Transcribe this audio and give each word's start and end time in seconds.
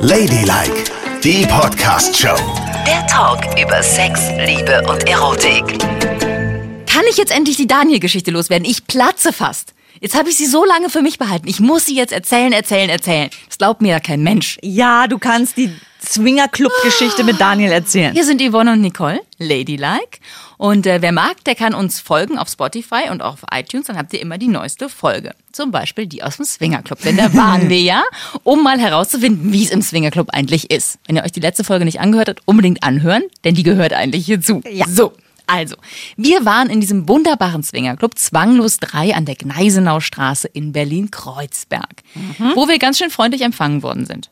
Ladylike, 0.00 0.84
die 1.22 1.46
Podcast-Show. 1.46 2.36
Der 2.86 3.06
Talk 3.06 3.40
über 3.60 3.82
Sex, 3.82 4.20
Liebe 4.38 4.82
und 4.88 5.08
Erotik. 5.08 5.78
Kann 6.86 7.04
ich 7.10 7.16
jetzt 7.16 7.32
endlich 7.32 7.56
die 7.56 7.66
Daniel-Geschichte 7.66 8.30
loswerden? 8.30 8.64
Ich 8.64 8.86
platze 8.86 9.32
fast. 9.32 9.74
Jetzt 10.00 10.16
habe 10.16 10.30
ich 10.30 10.36
sie 10.36 10.46
so 10.46 10.64
lange 10.64 10.90
für 10.90 11.02
mich 11.02 11.18
behalten. 11.18 11.48
Ich 11.48 11.60
muss 11.60 11.86
sie 11.86 11.96
jetzt 11.96 12.12
erzählen, 12.12 12.52
erzählen, 12.52 12.90
erzählen. 12.90 13.30
Das 13.46 13.58
glaubt 13.58 13.82
mir 13.82 13.92
ja 13.92 14.00
kein 14.00 14.22
Mensch. 14.22 14.58
Ja, 14.62 15.06
du 15.06 15.18
kannst 15.18 15.56
die 15.56 15.72
Swinger-Club-Geschichte 16.04 17.24
mit 17.24 17.40
Daniel 17.40 17.72
erzählen. 17.72 18.12
Hier 18.12 18.24
sind 18.24 18.40
Yvonne 18.40 18.72
und 18.72 18.80
Nicole, 18.80 19.20
Ladylike. 19.38 20.18
Und 20.56 20.86
äh, 20.86 21.02
wer 21.02 21.12
mag, 21.12 21.42
der 21.44 21.54
kann 21.54 21.74
uns 21.74 22.00
folgen 22.00 22.38
auf 22.38 22.48
Spotify 22.48 23.10
und 23.10 23.22
auch 23.22 23.34
auf 23.34 23.44
iTunes. 23.52 23.86
Dann 23.86 23.98
habt 23.98 24.12
ihr 24.12 24.20
immer 24.20 24.38
die 24.38 24.48
neueste 24.48 24.88
Folge. 24.88 25.34
Zum 25.52 25.70
Beispiel 25.70 26.06
die 26.06 26.22
aus 26.22 26.36
dem 26.36 26.44
Swingerclub. 26.44 27.00
Denn 27.02 27.16
da 27.16 27.32
waren 27.34 27.68
wir 27.68 27.80
ja, 27.80 28.04
um 28.44 28.62
mal 28.62 28.78
herauszufinden, 28.78 29.52
wie 29.52 29.64
es 29.64 29.70
im 29.70 29.82
Swingerclub 29.82 30.30
eigentlich 30.30 30.70
ist. 30.70 30.98
Wenn 31.06 31.16
ihr 31.16 31.24
euch 31.24 31.32
die 31.32 31.40
letzte 31.40 31.64
Folge 31.64 31.84
nicht 31.84 32.00
angehört 32.00 32.28
habt, 32.28 32.42
unbedingt 32.44 32.82
anhören, 32.82 33.22
denn 33.44 33.54
die 33.54 33.62
gehört 33.64 33.92
eigentlich 33.92 34.24
hierzu. 34.26 34.62
Ja. 34.70 34.86
So. 34.88 35.12
Also, 35.48 35.76
wir 36.18 36.44
waren 36.44 36.68
in 36.68 36.82
diesem 36.82 37.08
wunderbaren 37.08 37.62
Swingerclub 37.62 38.18
Zwanglos 38.18 38.76
3 38.76 39.14
an 39.14 39.24
der 39.24 39.34
Gneisenaustraße 39.34 40.46
in 40.46 40.72
Berlin-Kreuzberg, 40.72 42.02
wo 42.54 42.68
wir 42.68 42.78
ganz 42.78 42.98
schön 42.98 43.08
freundlich 43.08 43.40
empfangen 43.40 43.82
worden 43.82 44.04
sind. 44.04 44.30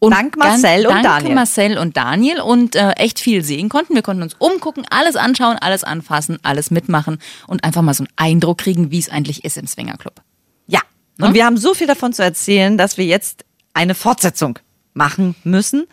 Und 0.00 0.10
Dank 0.10 0.36
Marcel 0.36 0.88
und 0.88 0.94
danke 0.94 1.08
Daniel. 1.08 1.34
Marcel 1.36 1.78
und 1.78 1.96
Daniel 1.96 2.40
und 2.40 2.74
äh, 2.74 2.90
echt 2.94 3.20
viel 3.20 3.44
sehen 3.44 3.68
konnten. 3.68 3.94
Wir 3.94 4.02
konnten 4.02 4.24
uns 4.24 4.34
umgucken, 4.36 4.84
alles 4.90 5.14
anschauen, 5.14 5.58
alles 5.58 5.84
anfassen, 5.84 6.40
alles 6.42 6.72
mitmachen 6.72 7.18
und 7.46 7.62
einfach 7.62 7.82
mal 7.82 7.94
so 7.94 8.02
einen 8.02 8.12
Eindruck 8.16 8.58
kriegen, 8.58 8.90
wie 8.90 8.98
es 8.98 9.08
eigentlich 9.08 9.44
ist 9.44 9.56
im 9.56 9.68
Swingerclub. 9.68 10.20
Ja. 10.66 10.80
Und 11.20 11.34
wir 11.34 11.46
haben 11.46 11.56
so 11.56 11.72
viel 11.72 11.86
davon 11.86 12.12
zu 12.12 12.24
erzählen, 12.24 12.76
dass 12.76 12.98
wir 12.98 13.04
jetzt 13.04 13.44
eine 13.74 13.94
Fortsetzung 13.94 14.58
machen 14.92 15.36
müssen. 15.44 15.86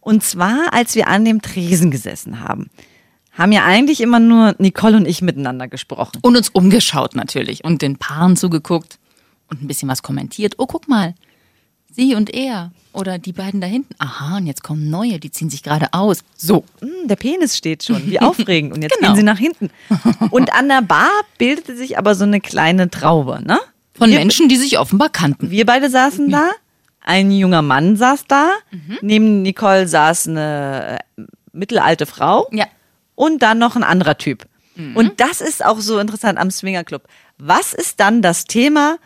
Und 0.00 0.24
zwar, 0.24 0.72
als 0.72 0.96
wir 0.96 1.06
an 1.06 1.24
dem 1.24 1.40
Tresen 1.40 1.92
gesessen 1.92 2.40
haben, 2.40 2.70
haben 3.36 3.52
ja 3.52 3.64
eigentlich 3.64 4.00
immer 4.00 4.20
nur 4.20 4.54
Nicole 4.58 4.96
und 4.96 5.06
ich 5.06 5.22
miteinander 5.22 5.68
gesprochen. 5.68 6.18
Und 6.22 6.36
uns 6.36 6.48
umgeschaut 6.50 7.14
natürlich 7.16 7.64
und 7.64 7.82
den 7.82 7.96
Paaren 7.96 8.36
zugeguckt 8.36 8.98
und 9.50 9.62
ein 9.62 9.66
bisschen 9.66 9.88
was 9.88 10.02
kommentiert. 10.02 10.54
Oh, 10.58 10.66
guck 10.66 10.88
mal, 10.88 11.14
sie 11.90 12.14
und 12.14 12.32
er 12.32 12.72
oder 12.92 13.18
die 13.18 13.32
beiden 13.32 13.60
da 13.60 13.66
hinten. 13.66 13.94
Aha, 13.98 14.36
und 14.36 14.46
jetzt 14.46 14.62
kommen 14.62 14.88
neue, 14.88 15.18
die 15.18 15.30
ziehen 15.32 15.50
sich 15.50 15.62
gerade 15.64 15.88
aus. 15.92 16.20
So. 16.36 16.64
Hm, 16.80 17.08
der 17.08 17.16
Penis 17.16 17.56
steht 17.56 17.82
schon, 17.82 18.06
wie 18.08 18.20
aufregend. 18.20 18.72
Und 18.72 18.82
jetzt 18.82 18.94
Genau. 18.96 19.08
gehen 19.08 19.16
sie 19.16 19.22
nach 19.24 19.38
hinten. 19.38 19.70
Und 20.30 20.52
an 20.54 20.68
der 20.68 20.82
Bar 20.82 21.10
bildete 21.38 21.76
sich 21.76 21.98
aber 21.98 22.14
so 22.14 22.22
eine 22.24 22.40
kleine 22.40 22.88
Traube, 22.90 23.40
ne? 23.44 23.58
Von 23.96 24.10
Wir- 24.10 24.18
Menschen, 24.18 24.48
die 24.48 24.56
sich 24.56 24.78
offenbar 24.78 25.08
kannten. 25.08 25.50
Wir 25.50 25.66
beide 25.66 25.90
saßen 25.90 26.30
da, 26.30 26.50
ein 27.00 27.30
junger 27.32 27.62
Mann 27.62 27.96
saß 27.96 28.26
da, 28.28 28.50
Mhm. 28.70 28.98
neben 29.02 29.42
Nicole 29.42 29.86
saß 29.88 30.28
eine 30.28 30.98
äh, 31.18 31.22
mittelalte 31.52 32.06
Frau 32.06 32.46
Ja. 32.52 32.66
Und 33.14 33.42
dann 33.42 33.58
noch 33.58 33.76
ein 33.76 33.84
anderer 33.84 34.18
Typ. 34.18 34.46
Mhm. 34.76 34.96
Und 34.96 35.20
das 35.20 35.40
ist 35.40 35.64
auch 35.64 35.80
so 35.80 35.98
interessant 35.98 36.38
am 36.38 36.50
Swingerclub. 36.50 37.02
Was 37.38 37.74
ist 37.74 38.00
dann 38.00 38.22
das 38.22 38.44
Thema, 38.44 38.98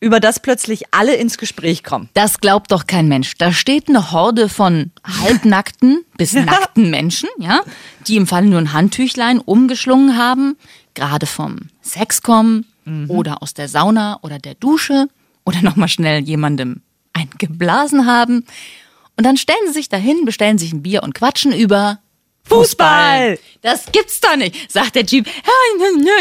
über 0.00 0.20
das 0.20 0.40
plötzlich 0.40 0.92
alle 0.92 1.14
ins 1.14 1.38
Gespräch 1.38 1.82
kommen? 1.82 2.08
Das 2.14 2.40
glaubt 2.40 2.70
doch 2.70 2.86
kein 2.86 3.08
Mensch. 3.08 3.34
Da 3.38 3.52
steht 3.52 3.88
eine 3.88 4.12
Horde 4.12 4.48
von 4.48 4.92
halbnackten 5.04 6.04
bis 6.16 6.34
nackten 6.34 6.90
Menschen, 6.90 7.28
ja, 7.38 7.60
die 8.06 8.16
im 8.16 8.26
Fall 8.26 8.44
nur 8.44 8.58
ein 8.58 8.72
Handtüchlein 8.72 9.38
umgeschlungen 9.38 10.16
haben, 10.16 10.56
gerade 10.94 11.26
vom 11.26 11.68
Sex 11.80 12.22
kommen 12.22 12.66
oder 13.08 13.42
aus 13.42 13.52
der 13.52 13.68
Sauna 13.68 14.20
oder 14.22 14.38
der 14.38 14.54
Dusche 14.54 15.08
oder 15.44 15.60
nochmal 15.60 15.88
schnell 15.88 16.22
jemandem 16.22 16.82
ein 17.12 17.28
geblasen 17.38 18.06
haben. 18.06 18.44
Und 19.16 19.24
dann 19.24 19.36
stellen 19.36 19.58
sie 19.66 19.72
sich 19.72 19.88
dahin, 19.88 20.24
bestellen 20.24 20.58
sich 20.58 20.72
ein 20.72 20.82
Bier 20.82 21.02
und 21.02 21.14
quatschen 21.14 21.52
über 21.52 21.98
Fußball. 22.48 23.38
Das 23.62 23.86
gibt's 23.90 24.20
doch 24.20 24.36
nicht, 24.36 24.70
sagt 24.70 24.94
der. 24.94 25.04
Ja, 25.04 25.20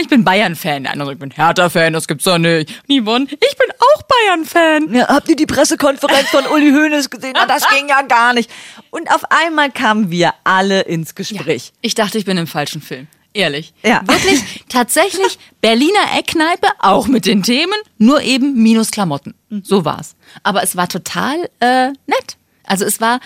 ich 0.02 0.08
bin 0.08 0.24
Bayern-Fan. 0.24 0.84
Der 0.84 0.94
andere, 0.94 1.14
ich 1.14 1.20
bin 1.20 1.32
Hertha-Fan, 1.32 1.94
das 1.94 2.08
gibt's 2.08 2.24
doch 2.24 2.38
nicht. 2.38 2.72
Yvonne, 2.88 3.28
ich 3.30 3.58
bin 3.58 3.68
auch 3.78 4.02
Bayern-Fan. 4.04 4.94
Ja, 4.94 5.08
habt 5.08 5.30
ihr 5.30 5.36
die 5.36 5.46
Pressekonferenz 5.46 6.30
von 6.30 6.46
Uli 6.48 6.72
Hoeneß 6.72 7.10
gesehen? 7.10 7.34
Na, 7.36 7.46
das 7.46 7.68
ging 7.70 7.88
ja 7.88 8.02
gar 8.02 8.34
nicht. 8.34 8.50
Und 8.90 9.12
auf 9.14 9.24
einmal 9.30 9.72
kamen 9.72 10.10
wir 10.10 10.34
alle 10.44 10.82
ins 10.82 11.16
Gespräch. 11.16 11.72
Ich 11.82 11.96
dachte, 11.96 12.18
ich 12.18 12.26
bin 12.26 12.38
im 12.38 12.48
falschen 12.48 12.82
Film. 12.82 13.08
Ehrlich. 13.34 13.74
Ja. 13.84 14.02
Wirklich, 14.06 14.42
tatsächlich, 14.70 15.38
Berliner 15.60 16.18
Eckkneipe, 16.18 16.68
auch 16.80 17.08
mit 17.08 17.26
den 17.26 17.44
Themen, 17.44 17.76
nur 17.98 18.22
eben 18.22 18.64
minus 18.64 18.92
Klamotten. 18.92 19.36
So 19.64 19.84
war's. 19.84 20.16
Aber 20.44 20.64
es 20.64 20.78
war 20.78 20.88
total 20.88 21.50
äh, 21.60 21.90
nett. 22.08 22.38
Also 22.64 22.86
es 22.86 23.02
war 23.02 23.20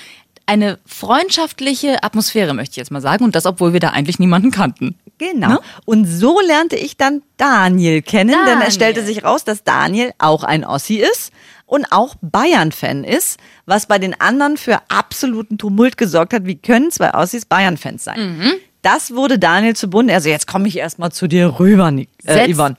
eine 0.50 0.80
freundschaftliche 0.86 2.04
Atmosphäre, 2.04 2.56
möchte 2.56 2.74
ich 2.74 2.78
jetzt 2.78 2.92
mal 2.92 3.02
sagen. 3.02 3.24
Und 3.24 3.36
das, 3.36 3.46
obwohl 3.46 3.72
wir 3.72 3.80
da 3.80 3.90
eigentlich 3.90 4.18
niemanden 4.18 4.50
kannten. 4.50 4.96
Genau. 5.20 5.48
Ne? 5.50 5.60
Und 5.86 6.06
so 6.06 6.40
lernte 6.42 6.76
ich 6.76 6.98
dann 6.98 7.22
Daniel 7.38 8.02
kennen, 8.02 8.32
denn 8.32 8.46
Daniel. 8.46 8.68
es 8.68 8.74
stellte 8.74 9.06
sich 9.06 9.24
raus, 9.24 9.44
dass 9.44 9.64
Daniel 9.64 10.12
auch 10.18 10.44
ein 10.44 10.66
Ossi 10.66 10.96
ist 10.96 11.32
und 11.66 11.92
auch 11.92 12.16
Bayern-Fan 12.22 13.04
ist, 13.04 13.38
was 13.68 13.86
bei 13.86 14.00
den 14.00 14.20
anderen 14.20 14.58
für 14.58 14.82
absoluten 14.88 15.60
Tumult 15.60 15.98
gesorgt 15.98 16.34
hat. 16.34 16.46
Wie 16.46 16.56
können 16.56 16.90
zwei 16.90 17.14
Ossis 17.14 17.46
Bayern-Fans 17.46 18.04
sein? 18.04 18.38
Mhm. 18.38 18.52
Das 18.82 19.14
wurde 19.14 19.38
Daniel 19.38 19.76
zu 19.76 19.90
Bunde. 19.90 20.14
Also 20.14 20.30
jetzt 20.30 20.48
komme 20.48 20.68
ich 20.68 20.78
erstmal 20.78 21.12
zu 21.12 21.28
dir 21.28 21.60
rüber, 21.60 21.90
äh, 21.90 22.08
Setz- 22.24 22.56
Yvonne. 22.56 22.76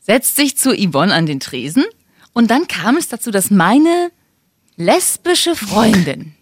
Setzt 0.00 0.36
sich 0.36 0.58
zu 0.58 0.74
Yvonne 0.74 1.14
an 1.14 1.24
den 1.24 1.40
Tresen. 1.40 1.84
Und 2.34 2.50
dann 2.50 2.68
kam 2.68 2.96
es 2.98 3.08
dazu, 3.08 3.30
dass 3.30 3.50
meine 3.50 4.10
lesbische 4.76 5.56
Freundin 5.56 6.34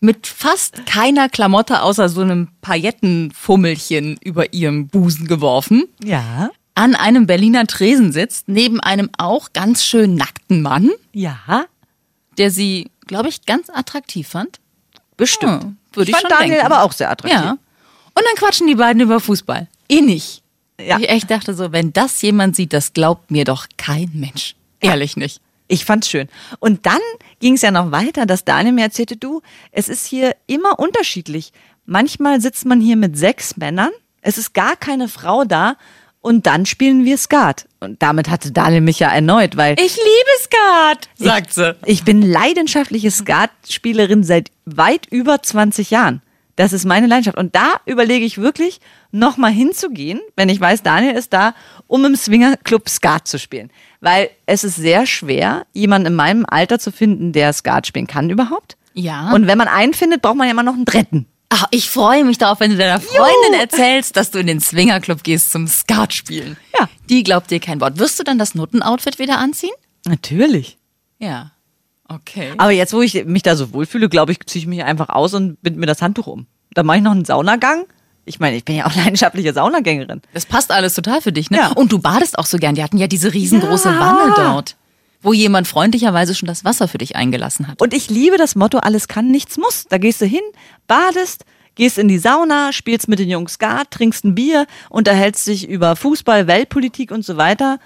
mit 0.00 0.26
fast 0.26 0.86
keiner 0.86 1.28
Klamotte 1.28 1.82
außer 1.82 2.08
so 2.08 2.22
einem 2.22 2.48
Paillettenfummelchen 2.62 4.18
über 4.24 4.52
ihrem 4.52 4.88
Busen 4.88 5.26
geworfen, 5.26 5.84
Ja. 6.02 6.50
an 6.74 6.94
einem 6.94 7.26
Berliner 7.26 7.66
Tresen 7.66 8.12
sitzt, 8.12 8.48
neben 8.48 8.80
einem 8.80 9.10
auch 9.18 9.52
ganz 9.52 9.84
schön 9.84 10.14
nackten 10.14 10.62
Mann, 10.62 10.90
Ja. 11.12 11.66
der 12.38 12.50
sie, 12.50 12.90
glaube 13.06 13.28
ich, 13.28 13.44
ganz 13.44 13.68
attraktiv 13.68 14.28
fand. 14.28 14.58
Bestimmt. 15.16 15.64
Ja, 15.64 15.72
würde 15.92 16.10
ich 16.10 16.16
fand 16.16 16.22
schon 16.30 16.38
Daniel 16.38 16.56
denken. 16.58 16.72
aber 16.72 16.82
auch 16.84 16.92
sehr 16.92 17.10
attraktiv. 17.10 17.38
Ja. 17.40 17.50
Und 17.52 18.24
dann 18.26 18.34
quatschen 18.36 18.66
die 18.66 18.74
beiden 18.76 19.02
über 19.02 19.20
Fußball. 19.20 19.68
Innig. 19.88 20.42
Ja. 20.80 20.98
Ich 20.98 21.10
echt 21.10 21.30
dachte 21.30 21.52
so, 21.54 21.72
wenn 21.72 21.92
das 21.92 22.22
jemand 22.22 22.56
sieht, 22.56 22.72
das 22.72 22.94
glaubt 22.94 23.30
mir 23.30 23.44
doch 23.44 23.66
kein 23.76 24.10
Mensch. 24.14 24.54
Ehrlich 24.80 25.16
nicht. 25.18 25.42
Ich 25.70 25.84
fand's 25.84 26.10
schön. 26.10 26.28
Und 26.58 26.84
dann 26.84 27.00
ging 27.38 27.54
es 27.54 27.62
ja 27.62 27.70
noch 27.70 27.92
weiter, 27.92 28.26
dass 28.26 28.44
Daniel 28.44 28.74
mir 28.74 28.82
erzählte, 28.82 29.16
du, 29.16 29.40
es 29.70 29.88
ist 29.88 30.04
hier 30.04 30.34
immer 30.48 30.80
unterschiedlich. 30.80 31.52
Manchmal 31.86 32.40
sitzt 32.40 32.66
man 32.66 32.80
hier 32.80 32.96
mit 32.96 33.16
sechs 33.16 33.56
Männern, 33.56 33.90
es 34.20 34.36
ist 34.36 34.52
gar 34.52 34.74
keine 34.76 35.08
Frau 35.08 35.44
da 35.44 35.76
und 36.20 36.46
dann 36.46 36.66
spielen 36.66 37.04
wir 37.04 37.16
Skat. 37.16 37.66
Und 37.78 38.02
damit 38.02 38.28
hatte 38.28 38.50
Daniel 38.50 38.80
mich 38.80 38.98
ja 38.98 39.10
erneut, 39.10 39.56
weil 39.56 39.74
Ich 39.78 39.96
liebe 39.96 40.42
Skat, 40.42 41.08
sagt 41.14 41.54
sie. 41.54 41.76
ich 41.86 42.04
bin 42.04 42.20
leidenschaftliche 42.20 43.10
Skatspielerin 43.12 44.24
seit 44.24 44.50
weit 44.64 45.06
über 45.06 45.40
20 45.40 45.90
Jahren. 45.90 46.20
Das 46.60 46.74
ist 46.74 46.84
meine 46.84 47.06
Leidenschaft. 47.06 47.38
Und 47.38 47.54
da 47.54 47.76
überlege 47.86 48.26
ich 48.26 48.36
wirklich, 48.36 48.80
nochmal 49.12 49.50
hinzugehen, 49.50 50.20
wenn 50.36 50.50
ich 50.50 50.60
weiß, 50.60 50.82
Daniel 50.82 51.14
ist 51.14 51.32
da, 51.32 51.54
um 51.86 52.04
im 52.04 52.14
Swingerclub 52.14 52.86
Skat 52.86 53.26
zu 53.26 53.38
spielen. 53.38 53.70
Weil 54.02 54.28
es 54.44 54.62
ist 54.62 54.76
sehr 54.76 55.06
schwer, 55.06 55.64
jemanden 55.72 56.08
in 56.08 56.14
meinem 56.14 56.44
Alter 56.46 56.78
zu 56.78 56.92
finden, 56.92 57.32
der 57.32 57.54
Skat 57.54 57.86
spielen 57.86 58.06
kann 58.06 58.28
überhaupt. 58.28 58.76
Ja. 58.92 59.32
Und 59.32 59.46
wenn 59.46 59.56
man 59.56 59.68
einen 59.68 59.94
findet, 59.94 60.20
braucht 60.20 60.36
man 60.36 60.48
ja 60.48 60.50
immer 60.50 60.62
noch 60.62 60.74
einen 60.74 60.84
dritten. 60.84 61.24
Ach, 61.48 61.64
ich 61.70 61.88
freue 61.88 62.26
mich 62.26 62.36
darauf, 62.36 62.60
wenn 62.60 62.72
du 62.72 62.76
deiner 62.76 63.00
Freundin 63.00 63.58
erzählst, 63.58 64.18
dass 64.18 64.30
du 64.30 64.38
in 64.38 64.46
den 64.46 64.60
Swingerclub 64.60 65.22
gehst 65.22 65.52
zum 65.52 65.66
Skat 65.66 66.12
spielen. 66.12 66.58
Ja. 66.78 66.90
Die 67.08 67.22
glaubt 67.22 67.50
dir 67.50 67.60
kein 67.60 67.80
Wort. 67.80 67.98
Wirst 67.98 68.20
du 68.20 68.22
dann 68.22 68.38
das 68.38 68.54
Nutten-Outfit 68.54 69.18
wieder 69.18 69.38
anziehen? 69.38 69.72
Natürlich. 70.06 70.76
Ja. 71.18 71.52
Okay. 72.06 72.52
Aber 72.58 72.72
jetzt, 72.72 72.92
wo 72.92 73.02
ich 73.02 73.24
mich 73.24 73.44
da 73.44 73.54
so 73.54 73.72
wohlfühle, 73.72 74.08
glaube 74.08 74.32
ich, 74.32 74.40
ziehe 74.44 74.60
ich 74.62 74.66
mich 74.66 74.82
einfach 74.82 75.10
aus 75.10 75.32
und 75.32 75.62
bind 75.62 75.76
mir 75.76 75.86
das 75.86 76.02
Handtuch 76.02 76.26
um. 76.26 76.48
Dann 76.74 76.86
mache 76.86 76.98
ich 76.98 77.02
noch 77.02 77.12
einen 77.12 77.24
Saunagang. 77.24 77.84
Ich 78.24 78.38
meine, 78.38 78.56
ich 78.56 78.64
bin 78.64 78.76
ja 78.76 78.86
auch 78.86 78.94
leidenschaftliche 78.96 79.52
Saunagängerin. 79.52 80.22
Das 80.34 80.46
passt 80.46 80.70
alles 80.70 80.94
total 80.94 81.20
für 81.20 81.32
dich, 81.32 81.50
ne? 81.50 81.58
Ja. 81.58 81.68
Und 81.68 81.92
du 81.92 81.98
badest 81.98 82.38
auch 82.38 82.46
so 82.46 82.58
gern. 82.58 82.74
Die 82.74 82.82
hatten 82.82 82.98
ja 82.98 83.06
diese 83.06 83.32
riesengroße 83.32 83.88
Ja. 83.90 84.00
Wanne 84.00 84.34
dort, 84.36 84.76
wo 85.22 85.32
jemand 85.32 85.68
freundlicherweise 85.68 86.34
schon 86.34 86.46
das 86.46 86.64
Wasser 86.64 86.88
für 86.88 86.98
dich 86.98 87.16
eingelassen 87.16 87.68
hat. 87.68 87.80
Und 87.80 87.94
ich 87.94 88.08
liebe 88.10 88.36
das 88.36 88.54
Motto, 88.54 88.78
alles 88.78 89.08
kann, 89.08 89.30
nichts 89.30 89.56
muss. 89.56 89.86
Da 89.88 89.98
gehst 89.98 90.20
du 90.20 90.26
hin, 90.26 90.40
badest, 90.86 91.44
gehst 91.74 91.98
in 91.98 92.08
die 92.08 92.18
Sauna, 92.18 92.72
spielst 92.72 93.08
mit 93.08 93.18
den 93.18 93.30
Jungs 93.30 93.54
Skat, 93.54 93.90
trinkst 93.90 94.24
ein 94.24 94.34
Bier, 94.34 94.66
unterhältst 94.90 95.46
dich 95.46 95.68
über 95.68 95.96
Fußball, 95.96 96.46
Weltpolitik 96.46 97.10
und 97.10 97.24
so 97.24 97.36
weiter 97.36 97.78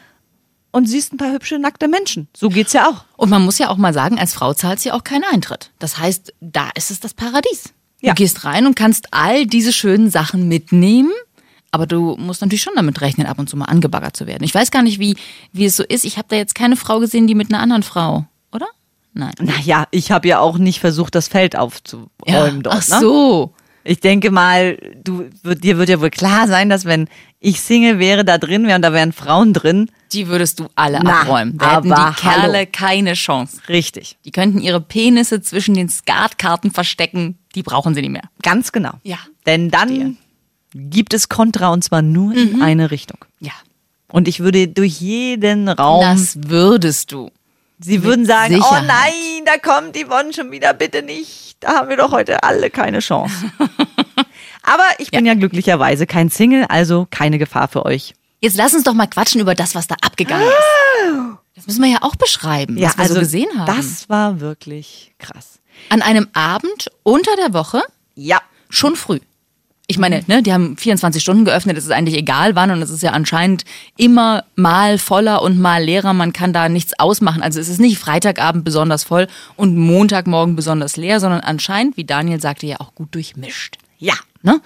und 0.72 0.86
siehst 0.86 1.12
ein 1.12 1.18
paar 1.18 1.32
hübsche, 1.32 1.58
nackte 1.60 1.86
Menschen. 1.86 2.26
So 2.36 2.48
geht's 2.48 2.72
ja 2.72 2.88
auch. 2.88 3.04
Und 3.16 3.30
man 3.30 3.44
muss 3.44 3.58
ja 3.58 3.68
auch 3.70 3.76
mal 3.76 3.94
sagen, 3.94 4.18
als 4.18 4.34
Frau 4.34 4.54
zahlt 4.54 4.80
sie 4.80 4.90
auch 4.90 5.04
keinen 5.04 5.24
Eintritt. 5.24 5.70
Das 5.78 5.98
heißt, 5.98 6.34
da 6.40 6.70
ist 6.74 6.90
es 6.90 6.98
das 6.98 7.14
Paradies. 7.14 7.72
Ja. 8.04 8.12
Du 8.12 8.16
gehst 8.22 8.44
rein 8.44 8.66
und 8.66 8.76
kannst 8.76 9.08
all 9.12 9.46
diese 9.46 9.72
schönen 9.72 10.10
Sachen 10.10 10.46
mitnehmen, 10.46 11.10
aber 11.70 11.86
du 11.86 12.16
musst 12.16 12.42
natürlich 12.42 12.62
schon 12.62 12.74
damit 12.76 13.00
rechnen, 13.00 13.26
ab 13.26 13.38
und 13.38 13.48
zu 13.48 13.56
mal 13.56 13.64
angebaggert 13.64 14.16
zu 14.16 14.26
werden. 14.26 14.44
Ich 14.44 14.54
weiß 14.54 14.70
gar 14.70 14.82
nicht, 14.82 15.00
wie, 15.00 15.16
wie 15.52 15.64
es 15.64 15.76
so 15.76 15.84
ist. 15.84 16.04
Ich 16.04 16.18
habe 16.18 16.28
da 16.28 16.36
jetzt 16.36 16.54
keine 16.54 16.76
Frau 16.76 17.00
gesehen, 17.00 17.26
die 17.26 17.34
mit 17.34 17.50
einer 17.50 17.62
anderen 17.62 17.82
Frau, 17.82 18.26
oder? 18.52 18.66
Nein. 19.14 19.32
Naja, 19.40 19.86
ich 19.90 20.10
habe 20.10 20.28
ja 20.28 20.40
auch 20.40 20.58
nicht 20.58 20.80
versucht, 20.80 21.14
das 21.14 21.28
Feld 21.28 21.56
aufzuräumen 21.56 22.62
dort. 22.62 22.76
Ach 22.76 22.82
so. 22.82 23.46
Ne? 23.46 23.64
Ich 23.86 24.00
denke 24.00 24.30
mal, 24.30 24.78
du, 25.02 25.24
dir 25.42 25.76
wird 25.78 25.88
ja 25.90 26.00
wohl 26.00 26.10
klar 26.10 26.48
sein, 26.48 26.70
dass 26.70 26.86
wenn 26.86 27.06
ich 27.38 27.60
Single 27.60 27.98
wäre, 27.98 28.24
da 28.24 28.38
drin 28.38 28.66
wäre 28.66 28.76
und 28.76 28.82
da 28.82 28.92
wären 28.92 29.12
Frauen 29.12 29.52
drin. 29.52 29.90
Die 30.12 30.28
würdest 30.28 30.58
du 30.60 30.68
alle 30.74 31.00
Na, 31.02 31.20
abräumen. 31.20 31.58
Da 31.58 31.76
hätten 31.76 31.88
die 31.88 32.20
Kerle 32.20 32.58
hallo. 32.58 32.68
keine 32.72 33.12
Chance. 33.12 33.58
Richtig. 33.68 34.16
Die 34.24 34.30
könnten 34.30 34.58
ihre 34.60 34.80
Penisse 34.80 35.42
zwischen 35.42 35.74
den 35.74 35.90
Skatkarten 35.90 36.70
verstecken. 36.70 37.38
Die 37.54 37.62
brauchen 37.62 37.94
sie 37.94 38.00
nicht 38.00 38.10
mehr. 38.10 38.28
Ganz 38.42 38.72
genau. 38.72 38.92
Ja, 39.02 39.18
Denn 39.46 39.70
dann 39.70 39.88
verstehe. 39.88 40.14
gibt 40.74 41.14
es 41.14 41.28
Kontra 41.28 41.68
und 41.68 41.82
zwar 41.84 42.02
nur 42.02 42.32
in 42.34 42.62
eine 42.62 42.90
Richtung. 42.90 43.18
Ja. 43.40 43.52
Und 44.08 44.28
ich 44.28 44.40
würde 44.40 44.68
durch 44.68 45.00
jeden 45.00 45.68
Raum, 45.68 46.02
Das 46.02 46.36
würdest 46.48 47.10
du. 47.12 47.30
sie 47.80 48.02
würden 48.04 48.26
sagen, 48.26 48.54
Sicherheit. 48.54 48.82
oh 48.82 48.86
nein, 48.86 49.44
da 49.44 49.58
kommt 49.58 49.96
Yvonne 49.96 50.32
schon 50.32 50.50
wieder, 50.50 50.72
bitte 50.74 51.02
nicht. 51.02 51.56
Da 51.60 51.74
haben 51.76 51.88
wir 51.88 51.96
doch 51.96 52.12
heute 52.12 52.42
alle 52.42 52.70
keine 52.70 53.00
Chance. 53.00 53.34
Aber 54.62 54.84
ich 54.98 55.10
bin 55.10 55.26
ja. 55.26 55.34
glücklicherweise 55.34 56.06
kein 56.06 56.30
Single, 56.30 56.64
also 56.68 57.06
keine 57.10 57.38
Gefahr 57.38 57.68
für 57.68 57.84
euch. 57.84 58.14
Jetzt 58.40 58.56
lass 58.56 58.74
uns 58.74 58.84
doch 58.84 58.94
mal 58.94 59.06
quatschen 59.06 59.40
über 59.40 59.54
das, 59.54 59.74
was 59.74 59.86
da 59.86 59.94
abgegangen 60.02 60.46
ist. 60.46 61.38
Das 61.56 61.66
müssen 61.66 61.82
wir 61.82 61.90
ja 61.90 61.98
auch 62.02 62.16
beschreiben, 62.16 62.76
was 62.80 62.98
wir 62.98 63.08
so 63.08 63.20
gesehen 63.20 63.48
haben. 63.56 63.68
also 63.70 63.80
das 63.88 64.08
war 64.08 64.40
wirklich 64.40 65.12
krass. 65.18 65.60
An 65.90 66.02
einem 66.02 66.28
Abend 66.32 66.90
unter 67.02 67.30
der 67.36 67.52
Woche, 67.54 67.82
Ja. 68.14 68.40
schon 68.70 68.96
früh. 68.96 69.20
Ich 69.86 69.98
meine, 69.98 70.24
ne, 70.28 70.42
die 70.42 70.50
haben 70.52 70.78
24 70.78 71.22
Stunden 71.22 71.44
geöffnet, 71.44 71.76
es 71.76 71.84
ist 71.84 71.90
eigentlich 71.90 72.16
egal 72.16 72.54
wann 72.56 72.70
und 72.70 72.80
es 72.80 72.88
ist 72.88 73.02
ja 73.02 73.10
anscheinend 73.10 73.64
immer 73.98 74.44
mal 74.56 74.96
voller 74.96 75.42
und 75.42 75.58
mal 75.60 75.84
leerer. 75.84 76.14
Man 76.14 76.32
kann 76.32 76.54
da 76.54 76.70
nichts 76.70 76.98
ausmachen. 76.98 77.42
Also 77.42 77.60
es 77.60 77.68
ist 77.68 77.80
nicht 77.80 77.98
Freitagabend 77.98 78.64
besonders 78.64 79.04
voll 79.04 79.26
und 79.56 79.76
Montagmorgen 79.76 80.56
besonders 80.56 80.96
leer, 80.96 81.20
sondern 81.20 81.40
anscheinend, 81.42 81.98
wie 81.98 82.04
Daniel 82.04 82.40
sagte, 82.40 82.66
ja 82.66 82.80
auch 82.80 82.94
gut 82.94 83.14
durchmischt. 83.14 83.76
Ja. 83.98 84.14
Ne? 84.42 84.62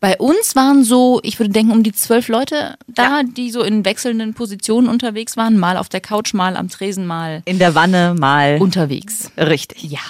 Bei 0.00 0.16
uns 0.16 0.56
waren 0.56 0.82
so, 0.82 1.20
ich 1.22 1.38
würde 1.38 1.52
denken, 1.52 1.72
um 1.72 1.82
die 1.82 1.92
zwölf 1.92 2.28
Leute 2.28 2.76
da, 2.88 3.22
die 3.22 3.50
so 3.50 3.62
in 3.62 3.84
wechselnden 3.84 4.32
Positionen 4.32 4.88
unterwegs 4.88 5.36
waren. 5.36 5.58
Mal 5.58 5.76
auf 5.76 5.90
der 5.90 6.00
Couch, 6.00 6.32
mal 6.32 6.56
am 6.56 6.70
Tresen, 6.70 7.06
mal 7.06 7.42
In 7.44 7.58
der 7.58 7.74
Wanne 7.74 8.14
mal. 8.18 8.58
unterwegs. 8.62 9.30
richtig. 9.36 9.82
Ja. 9.84 10.00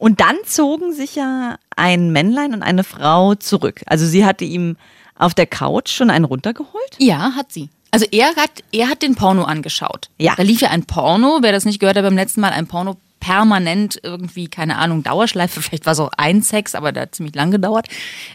Und 0.00 0.20
dann 0.20 0.36
zogen 0.46 0.94
sich 0.94 1.14
ja 1.14 1.58
ein 1.76 2.10
Männlein 2.10 2.54
und 2.54 2.62
eine 2.62 2.84
Frau 2.84 3.34
zurück. 3.34 3.82
Also 3.84 4.06
sie 4.06 4.24
hatte 4.24 4.46
ihm 4.46 4.78
auf 5.14 5.34
der 5.34 5.44
Couch 5.44 5.90
schon 5.90 6.08
einen 6.08 6.24
runtergeholt. 6.24 6.96
Ja, 6.96 7.34
hat 7.36 7.52
sie. 7.52 7.68
Also 7.90 8.06
er 8.10 8.34
hat, 8.34 8.64
er 8.72 8.88
hat 8.88 9.02
den 9.02 9.14
Porno 9.14 9.44
angeschaut. 9.44 10.08
Ja. 10.16 10.34
Da 10.36 10.42
lief 10.42 10.62
ja 10.62 10.70
ein 10.70 10.86
Porno, 10.86 11.40
wer 11.42 11.52
das 11.52 11.66
nicht 11.66 11.80
gehört 11.80 11.98
hat 11.98 12.04
beim 12.04 12.16
letzten 12.16 12.40
Mal, 12.40 12.52
ein 12.52 12.66
Porno 12.66 12.96
permanent 13.20 14.00
irgendwie, 14.02 14.48
keine 14.48 14.78
Ahnung, 14.78 15.02
Dauerschleife, 15.02 15.60
vielleicht 15.62 15.84
war 15.84 15.92
es 15.92 16.00
auch 16.00 16.12
ein 16.16 16.40
Sex, 16.40 16.74
aber 16.74 16.92
der 16.92 17.02
hat 17.02 17.14
ziemlich 17.14 17.34
lang 17.34 17.50
gedauert, 17.50 17.86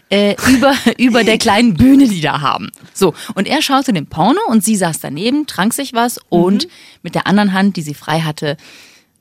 äh, 0.08 0.36
über, 0.48 0.72
über 0.98 1.24
der 1.24 1.38
kleinen 1.38 1.74
Bühne, 1.74 2.06
die 2.06 2.20
da 2.20 2.42
haben. 2.42 2.70
So, 2.94 3.12
und 3.34 3.48
er 3.48 3.60
schaute 3.60 3.92
den 3.92 4.06
Porno 4.06 4.40
und 4.46 4.62
sie 4.62 4.76
saß 4.76 5.00
daneben, 5.00 5.48
trank 5.48 5.74
sich 5.74 5.94
was 5.94 6.20
und 6.28 6.68
mit 7.02 7.16
der 7.16 7.26
anderen 7.26 7.54
Hand, 7.54 7.76
die 7.76 7.82
sie 7.82 7.94
frei 7.94 8.20
hatte, 8.20 8.56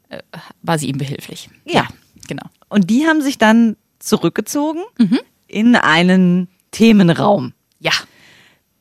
äh, 0.09 0.19
war 0.61 0.77
sie 0.77 0.89
ihm 0.89 0.99
behilflich. 0.99 1.49
Ja. 1.65 1.87
Genau. 2.27 2.45
Und 2.69 2.89
die 2.89 3.07
haben 3.07 3.21
sich 3.21 3.37
dann 3.37 3.77
zurückgezogen 3.99 4.81
in 5.47 5.75
einen 5.75 6.47
Themenraum. 6.71 7.53
Ja. 7.79 7.91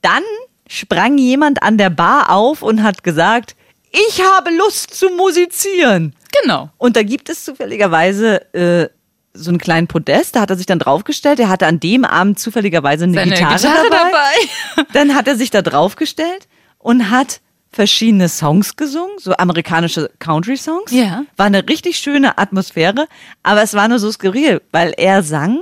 Dann 0.02 0.22
sprang 0.68 1.18
jemand 1.18 1.62
an 1.62 1.78
der 1.78 1.90
Bar 1.90 2.30
auf 2.30 2.62
und 2.62 2.82
hat 2.82 3.04
gesagt, 3.04 3.56
ich 3.90 4.22
habe 4.22 4.50
Lust 4.50 4.92
zu 4.94 5.08
musizieren. 5.10 6.14
Genau. 6.42 6.70
Und 6.78 6.96
da 6.96 7.02
gibt 7.02 7.28
es 7.28 7.44
zufälligerweise 7.44 8.52
äh, 8.54 8.88
so 9.34 9.50
einen 9.50 9.58
kleinen 9.58 9.86
Podest, 9.86 10.36
da 10.36 10.40
hat 10.40 10.50
er 10.50 10.56
sich 10.56 10.66
dann 10.66 10.78
draufgestellt. 10.78 11.40
Er 11.40 11.48
hatte 11.48 11.66
an 11.66 11.80
dem 11.80 12.04
Abend 12.04 12.38
zufälligerweise 12.38 13.04
eine 13.04 13.14
Seine 13.14 13.34
Gitarre, 13.34 13.56
Gitarre 13.56 13.90
dabei. 13.90 14.84
Dann 14.92 15.14
hat 15.14 15.28
er 15.28 15.36
sich 15.36 15.50
da 15.50 15.62
draufgestellt 15.62 16.48
und 16.78 17.10
hat 17.10 17.40
verschiedene 17.74 18.28
Songs 18.28 18.76
gesungen, 18.76 19.18
so 19.18 19.32
amerikanische 19.36 20.10
Country-Songs. 20.18 20.92
Ja. 20.92 21.24
War 21.36 21.46
eine 21.46 21.68
richtig 21.68 21.98
schöne 21.98 22.38
Atmosphäre, 22.38 23.06
aber 23.42 23.62
es 23.62 23.74
war 23.74 23.88
nur 23.88 23.98
so 23.98 24.10
skurril, 24.10 24.62
weil 24.72 24.94
er 24.96 25.22
sang 25.22 25.60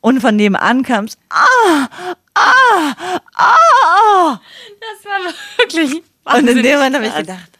und 0.00 0.20
von 0.20 0.36
nebenan 0.36 0.82
kam 0.82 1.04
es, 1.04 1.16
ah, 1.30 1.88
ah, 2.34 2.94
ah. 3.34 4.40
Das 4.80 5.04
war 5.04 5.32
wirklich. 5.58 6.02
Und 6.24 6.48
in 6.48 6.62
dem 6.62 6.76
Moment 6.76 6.96
habe 6.96 7.06
ich 7.06 7.14
gedacht, 7.14 7.50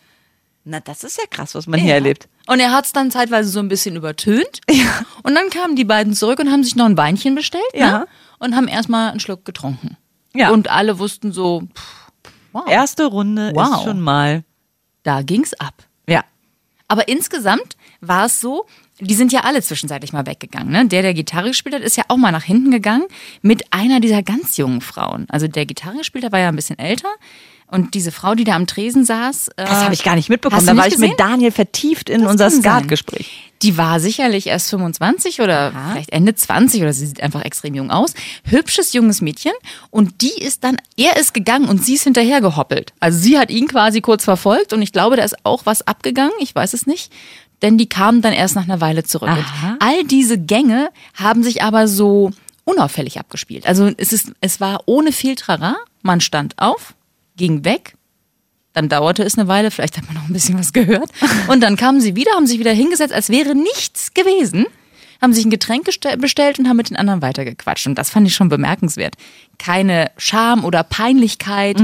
na, 0.64 0.80
das 0.80 1.02
ist 1.02 1.18
ja 1.18 1.24
krass, 1.28 1.54
was 1.54 1.66
man 1.66 1.80
hier 1.80 1.94
erlebt. 1.94 2.28
Und 2.46 2.60
er 2.60 2.70
hat 2.72 2.84
es 2.84 2.92
dann 2.92 3.10
zeitweise 3.10 3.48
so 3.48 3.58
ein 3.58 3.68
bisschen 3.68 3.96
übertönt. 3.96 4.60
Und 5.22 5.34
dann 5.34 5.50
kamen 5.50 5.76
die 5.76 5.84
beiden 5.84 6.14
zurück 6.14 6.38
und 6.38 6.50
haben 6.50 6.62
sich 6.62 6.76
noch 6.76 6.86
ein 6.86 6.96
Weinchen 6.96 7.34
bestellt. 7.34 7.62
Ja. 7.74 8.00
Ne? 8.00 8.06
Und 8.38 8.54
haben 8.56 8.68
erstmal 8.68 9.10
einen 9.10 9.20
Schluck 9.20 9.44
getrunken. 9.44 9.96
Ja. 10.34 10.50
Und 10.50 10.70
alle 10.70 10.98
wussten 10.98 11.32
so, 11.32 11.62
pff, 11.74 12.01
wow, 12.52 12.68
Erste 12.68 13.06
Runde 13.06 13.52
Wow. 13.54 13.76
ist 13.78 13.82
schon 13.84 14.00
mal, 14.00 14.44
da 15.02 15.22
ging's 15.22 15.54
ab. 15.54 15.74
ja. 16.06 16.24
Aber 16.88 17.08
insgesamt 17.08 17.76
war 18.02 18.26
es 18.26 18.40
so, 18.42 18.66
die 19.00 19.14
sind 19.14 19.32
ja 19.32 19.40
alle 19.44 19.62
zwischenzeitlich 19.62 20.12
mal 20.12 20.26
weggegangen. 20.26 20.70
Ne? 20.70 20.86
Der, 20.86 21.00
der 21.00 21.14
Gitarre 21.14 21.48
gespielt 21.48 21.74
hat, 21.74 21.80
ist 21.80 21.96
ja 21.96 22.04
auch 22.08 22.18
mal 22.18 22.32
nach 22.32 22.42
hinten 22.42 22.70
gegangen 22.70 23.06
mit 23.40 23.72
einer 23.72 23.98
dieser 23.98 24.22
ganz 24.22 24.58
jungen 24.58 24.82
Frauen. 24.82 25.24
Also 25.30 25.48
der 25.48 25.64
Gitarre 25.64 25.96
gespielt 25.96 26.22
hat, 26.24 26.32
war 26.32 26.38
ja 26.40 26.48
ein 26.48 26.56
bisschen 26.56 26.78
älter. 26.78 27.08
Und 27.72 27.94
diese 27.94 28.12
Frau, 28.12 28.34
die 28.34 28.44
da 28.44 28.54
am 28.54 28.66
Tresen 28.66 29.04
saß. 29.04 29.48
äh, 29.48 29.52
Das 29.56 29.82
habe 29.84 29.94
ich 29.94 30.04
gar 30.04 30.14
nicht 30.14 30.28
mitbekommen. 30.28 30.64
Da 30.66 30.72
du 30.72 30.78
war 30.78 30.84
nicht 30.84 30.94
ich 30.94 31.00
mit 31.00 31.16
gesehen? 31.16 31.30
Daniel 31.30 31.50
vertieft 31.50 32.10
in 32.10 32.20
Das 32.22 32.30
unser. 32.30 32.50
Skatgespräch. 32.50 33.30
Die 33.62 33.78
war 33.78 33.98
sicherlich 34.00 34.48
erst 34.48 34.68
25 34.70 35.40
oder 35.40 35.72
vielleicht 35.92 36.10
Ende 36.12 36.34
20 36.34 36.82
oder 36.82 36.92
sie 36.92 37.06
sieht 37.06 37.22
einfach 37.22 37.42
extrem 37.44 37.74
jung 37.74 37.90
aus. 37.90 38.12
Hübsches 38.44 38.92
junges 38.92 39.20
Mädchen 39.20 39.52
und 39.90 40.20
die 40.20 40.34
ist 40.34 40.64
dann, 40.64 40.76
er 40.96 41.16
ist 41.16 41.32
gegangen 41.32 41.68
und 41.68 41.82
sie 41.84 41.94
ist 41.94 42.02
hinterher 42.04 42.40
gehoppelt. 42.40 42.92
Also 43.00 43.18
sie 43.20 43.38
hat 43.38 43.50
ihn 43.50 43.68
quasi 43.68 44.00
kurz 44.00 44.24
verfolgt 44.24 44.72
und 44.72 44.82
ich 44.82 44.90
glaube, 44.92 45.16
da 45.16 45.22
ist 45.22 45.36
auch 45.44 45.64
was 45.64 45.86
abgegangen, 45.86 46.32
ich 46.40 46.54
weiß 46.54 46.74
es 46.74 46.86
nicht. 46.86 47.12
Denn 47.62 47.78
die 47.78 47.88
kamen 47.88 48.20
dann 48.20 48.32
erst 48.32 48.56
nach 48.56 48.64
einer 48.64 48.80
Weile 48.80 49.04
zurück. 49.04 49.28
Aha. 49.30 49.76
All 49.78 50.02
diese 50.04 50.36
Gänge 50.38 50.90
haben 51.14 51.44
sich 51.44 51.62
aber 51.62 51.86
so 51.86 52.32
unauffällig 52.64 53.20
abgespielt. 53.20 53.66
Also 53.66 53.90
es, 53.96 54.12
ist, 54.12 54.32
es 54.40 54.60
war 54.60 54.82
ohne 54.86 55.12
viel 55.12 55.36
Trara. 55.36 55.76
Man 56.02 56.20
stand 56.20 56.58
auf, 56.58 56.94
ging 57.42 57.64
weg, 57.64 57.94
dann 58.72 58.88
dauerte 58.88 59.24
es 59.24 59.36
eine 59.36 59.48
Weile, 59.48 59.72
vielleicht 59.72 59.98
hat 59.98 60.06
man 60.06 60.14
noch 60.14 60.28
ein 60.28 60.32
bisschen 60.32 60.58
was 60.58 60.72
gehört. 60.72 61.10
Und 61.48 61.60
dann 61.60 61.76
kamen 61.76 62.00
sie 62.00 62.14
wieder, 62.14 62.30
haben 62.32 62.46
sich 62.46 62.60
wieder 62.60 62.72
hingesetzt, 62.72 63.12
als 63.12 63.30
wäre 63.30 63.56
nichts 63.56 64.14
gewesen, 64.14 64.66
haben 65.20 65.32
sich 65.32 65.44
ein 65.44 65.50
Getränk 65.50 65.84
bestellt 66.18 66.58
und 66.58 66.68
haben 66.68 66.76
mit 66.76 66.88
den 66.88 66.96
anderen 66.96 67.20
weitergequatscht. 67.20 67.88
Und 67.88 67.96
das 67.96 68.10
fand 68.10 68.28
ich 68.28 68.34
schon 68.34 68.48
bemerkenswert. 68.48 69.16
Keine 69.58 70.12
Scham 70.16 70.64
oder 70.64 70.84
Peinlichkeit 70.84 71.82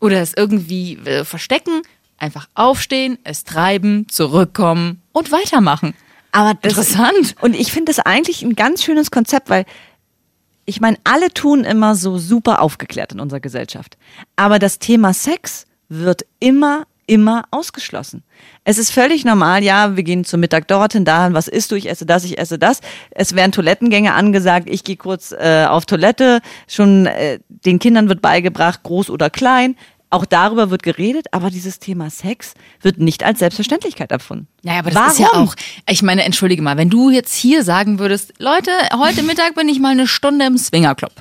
oder 0.00 0.20
es 0.20 0.34
irgendwie 0.36 0.98
äh, 1.04 1.24
verstecken. 1.24 1.82
Einfach 2.18 2.48
aufstehen, 2.54 3.18
es 3.24 3.44
treiben, 3.44 4.06
zurückkommen 4.08 5.00
und 5.12 5.32
weitermachen. 5.32 5.94
Aber 6.32 6.54
das, 6.54 6.72
Interessant. 6.76 7.34
Und 7.40 7.54
ich 7.54 7.72
finde 7.72 7.92
das 7.92 8.00
eigentlich 8.04 8.42
ein 8.42 8.54
ganz 8.54 8.84
schönes 8.84 9.10
Konzept, 9.10 9.48
weil 9.48 9.64
ich 10.68 10.82
meine, 10.82 10.98
alle 11.02 11.32
tun 11.32 11.64
immer 11.64 11.94
so 11.94 12.18
super 12.18 12.60
aufgeklärt 12.60 13.12
in 13.12 13.20
unserer 13.20 13.40
Gesellschaft. 13.40 13.96
Aber 14.36 14.58
das 14.58 14.78
Thema 14.78 15.14
Sex 15.14 15.64
wird 15.88 16.26
immer, 16.40 16.82
immer 17.06 17.44
ausgeschlossen. 17.50 18.22
Es 18.64 18.76
ist 18.76 18.90
völlig 18.90 19.24
normal, 19.24 19.64
ja, 19.64 19.96
wir 19.96 20.02
gehen 20.02 20.26
zum 20.26 20.40
Mittag 20.40 20.68
dorthin, 20.68 21.06
dahin, 21.06 21.32
was 21.32 21.48
isst 21.48 21.70
du, 21.70 21.74
ich 21.74 21.88
esse 21.88 22.04
das, 22.04 22.22
ich 22.24 22.36
esse 22.36 22.58
das. 22.58 22.82
Es 23.10 23.34
werden 23.34 23.52
Toilettengänge 23.52 24.12
angesagt, 24.12 24.68
ich 24.68 24.84
gehe 24.84 24.96
kurz 24.96 25.32
äh, 25.32 25.64
auf 25.66 25.86
Toilette, 25.86 26.42
schon 26.66 27.06
äh, 27.06 27.38
den 27.48 27.78
Kindern 27.78 28.10
wird 28.10 28.20
beigebracht, 28.20 28.82
groß 28.82 29.08
oder 29.08 29.30
klein. 29.30 29.74
Auch 30.10 30.24
darüber 30.24 30.70
wird 30.70 30.82
geredet, 30.82 31.26
aber 31.32 31.50
dieses 31.50 31.78
Thema 31.80 32.08
Sex 32.08 32.54
wird 32.80 32.98
nicht 32.98 33.24
als 33.24 33.40
Selbstverständlichkeit 33.40 34.10
erfunden. 34.10 34.48
Naja, 34.62 34.78
aber 34.78 34.90
das 34.90 34.96
Warum? 34.98 35.12
ist 35.12 35.18
ja 35.18 35.32
auch, 35.32 35.54
ich 35.88 36.02
meine, 36.02 36.24
entschuldige 36.24 36.62
mal, 36.62 36.76
wenn 36.78 36.88
du 36.88 37.10
jetzt 37.10 37.34
hier 37.34 37.62
sagen 37.62 37.98
würdest, 37.98 38.32
Leute, 38.38 38.70
heute 38.98 39.22
Mittag 39.22 39.54
bin 39.54 39.68
ich 39.68 39.80
mal 39.80 39.90
eine 39.90 40.06
Stunde 40.06 40.46
im 40.46 40.56
Swingerclub. 40.56 41.12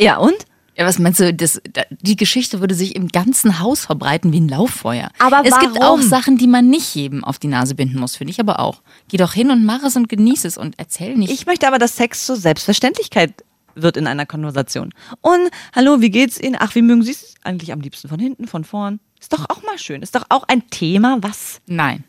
Ja, 0.00 0.16
und? 0.16 0.34
Ja, 0.76 0.86
was 0.86 0.98
meinst 0.98 1.20
du, 1.20 1.32
das, 1.32 1.60
da- 1.72 1.84
die 1.90 2.16
Geschichte 2.16 2.58
würde 2.60 2.74
sich 2.74 2.96
im 2.96 3.06
ganzen 3.08 3.60
Haus 3.60 3.84
verbreiten 3.84 4.32
wie 4.32 4.40
ein 4.40 4.48
Lauffeuer. 4.48 5.08
Aber 5.20 5.42
es 5.44 5.56
gibt 5.60 5.78
warum? 5.78 6.00
auch 6.00 6.02
Sachen, 6.02 6.36
die 6.36 6.48
man 6.48 6.68
nicht 6.68 6.94
jedem 6.96 7.22
auf 7.22 7.38
die 7.38 7.46
Nase 7.46 7.74
binden 7.76 8.00
muss, 8.00 8.16
finde 8.16 8.32
ich 8.32 8.40
aber 8.40 8.58
auch. 8.58 8.82
Geh 9.08 9.16
doch 9.18 9.34
hin 9.34 9.50
und 9.52 9.64
mach 9.64 9.84
es 9.84 9.94
und 9.96 10.08
genieß 10.08 10.44
es 10.46 10.58
und 10.58 10.74
erzähl 10.78 11.16
nicht. 11.16 11.30
Ich 11.32 11.46
möchte 11.46 11.68
aber, 11.68 11.78
dass 11.78 11.94
Sex 11.96 12.26
zur 12.26 12.34
Selbstverständlichkeit 12.36 13.44
wird 13.74 13.96
in 13.96 14.06
einer 14.06 14.26
Konversation. 14.26 14.92
Und 15.20 15.50
hallo, 15.74 16.00
wie 16.00 16.10
geht's 16.10 16.40
Ihnen? 16.40 16.56
Ach, 16.58 16.74
wie 16.74 16.82
mögen 16.82 17.02
Sie 17.02 17.12
es 17.12 17.34
eigentlich 17.42 17.72
am 17.72 17.80
liebsten? 17.80 18.08
Von 18.08 18.18
hinten, 18.18 18.46
von 18.46 18.64
vorn? 18.64 19.00
Ist 19.20 19.32
doch 19.32 19.48
auch 19.48 19.62
mal 19.62 19.78
schön. 19.78 20.02
Ist 20.02 20.14
doch 20.14 20.26
auch 20.28 20.44
ein 20.48 20.68
Thema, 20.70 21.18
was. 21.20 21.60
Nein. 21.66 22.04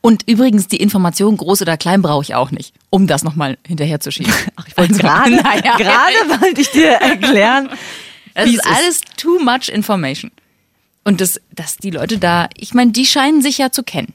Und 0.00 0.28
übrigens, 0.28 0.66
die 0.68 0.78
Information 0.78 1.36
groß 1.36 1.62
oder 1.62 1.76
klein 1.76 2.02
brauche 2.02 2.22
ich 2.22 2.34
auch 2.34 2.50
nicht, 2.50 2.74
um 2.90 3.06
das 3.06 3.22
nochmal 3.22 3.56
hinterherzuschieben. 3.66 4.32
Ach, 4.56 4.66
ich 4.66 4.76
Und 4.76 4.98
gerade, 4.98 5.30
naja, 5.36 5.76
gerade 5.76 6.40
wollte 6.42 6.60
ich 6.60 6.70
dir 6.70 6.90
erklären, 6.92 7.70
Es 8.34 8.50
ist 8.50 8.54
es 8.54 8.66
ist. 8.66 8.66
alles 8.66 9.00
too 9.16 9.38
much 9.38 9.68
information. 9.68 10.32
Und 11.04 11.20
das, 11.20 11.40
dass 11.52 11.76
die 11.76 11.90
Leute 11.90 12.18
da, 12.18 12.48
ich 12.56 12.74
meine, 12.74 12.90
die 12.90 13.06
scheinen 13.06 13.42
sich 13.42 13.58
ja 13.58 13.70
zu 13.70 13.82
kennen. 13.84 14.12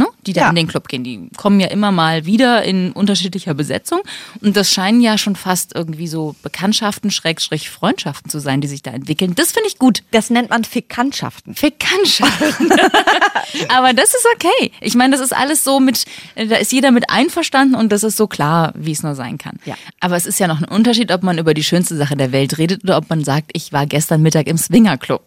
Ne? 0.00 0.08
die 0.26 0.32
da 0.32 0.40
Ja. 0.42 0.48
in 0.50 0.56
den 0.56 0.66
Club 0.66 0.88
gehen. 0.88 1.04
Die 1.04 1.28
kommen 1.36 1.60
ja 1.60 1.68
immer 1.68 1.92
mal 1.92 2.26
wieder 2.26 2.62
in 2.64 2.92
unterschiedlicher 2.92 3.54
Besetzung. 3.54 4.00
Und 4.40 4.56
das 4.56 4.72
scheinen 4.72 5.00
ja 5.00 5.16
schon 5.18 5.36
fast 5.36 5.74
irgendwie 5.74 6.08
so 6.08 6.34
Bekanntschaften, 6.42 7.10
Schrägstrich 7.10 7.70
Freundschaften 7.70 8.30
zu 8.30 8.38
sein, 8.40 8.60
die 8.60 8.68
sich 8.68 8.82
da 8.82 8.90
entwickeln. 8.90 9.34
Das 9.34 9.52
finde 9.52 9.68
ich 9.68 9.78
gut. 9.78 10.02
Das 10.10 10.30
nennt 10.30 10.50
man 10.50 10.64
Fikantschaften. 10.64 11.54
Bekanntschaften. 11.54 12.70
Aber 13.68 13.92
das 13.92 14.10
ist 14.10 14.26
okay. 14.34 14.72
Ich 14.80 14.94
meine, 14.94 15.12
das 15.16 15.20
ist 15.24 15.34
alles 15.34 15.64
so 15.64 15.80
mit, 15.80 16.04
äh, 16.34 16.46
da 16.46 16.56
ist 16.56 16.72
jeder 16.72 16.90
mit 16.90 17.10
einverstanden 17.10 17.74
und 17.74 17.90
das 17.92 18.02
ist 18.02 18.16
so 18.16 18.26
klar, 18.26 18.72
wie 18.76 18.92
es 18.92 19.02
nur 19.02 19.14
sein 19.14 19.38
kann. 19.38 19.58
Ja. 19.64 19.76
Aber 20.00 20.16
es 20.16 20.26
ist 20.26 20.38
ja 20.40 20.46
noch 20.48 20.60
ein 20.60 20.68
Unterschied, 20.68 21.12
ob 21.12 21.22
man 21.22 21.38
über 21.38 21.54
die 21.54 21.64
schönste 21.64 21.96
Sache 21.96 22.16
der 22.16 22.32
Welt 22.32 22.58
redet 22.58 22.84
oder 22.84 22.96
ob 22.96 23.08
man 23.10 23.22
sagt, 23.24 23.50
ich 23.52 23.72
war 23.72 23.86
gestern 23.86 24.22
Mittag 24.22 24.46
im 24.46 24.56
Swingerclub. 24.58 25.22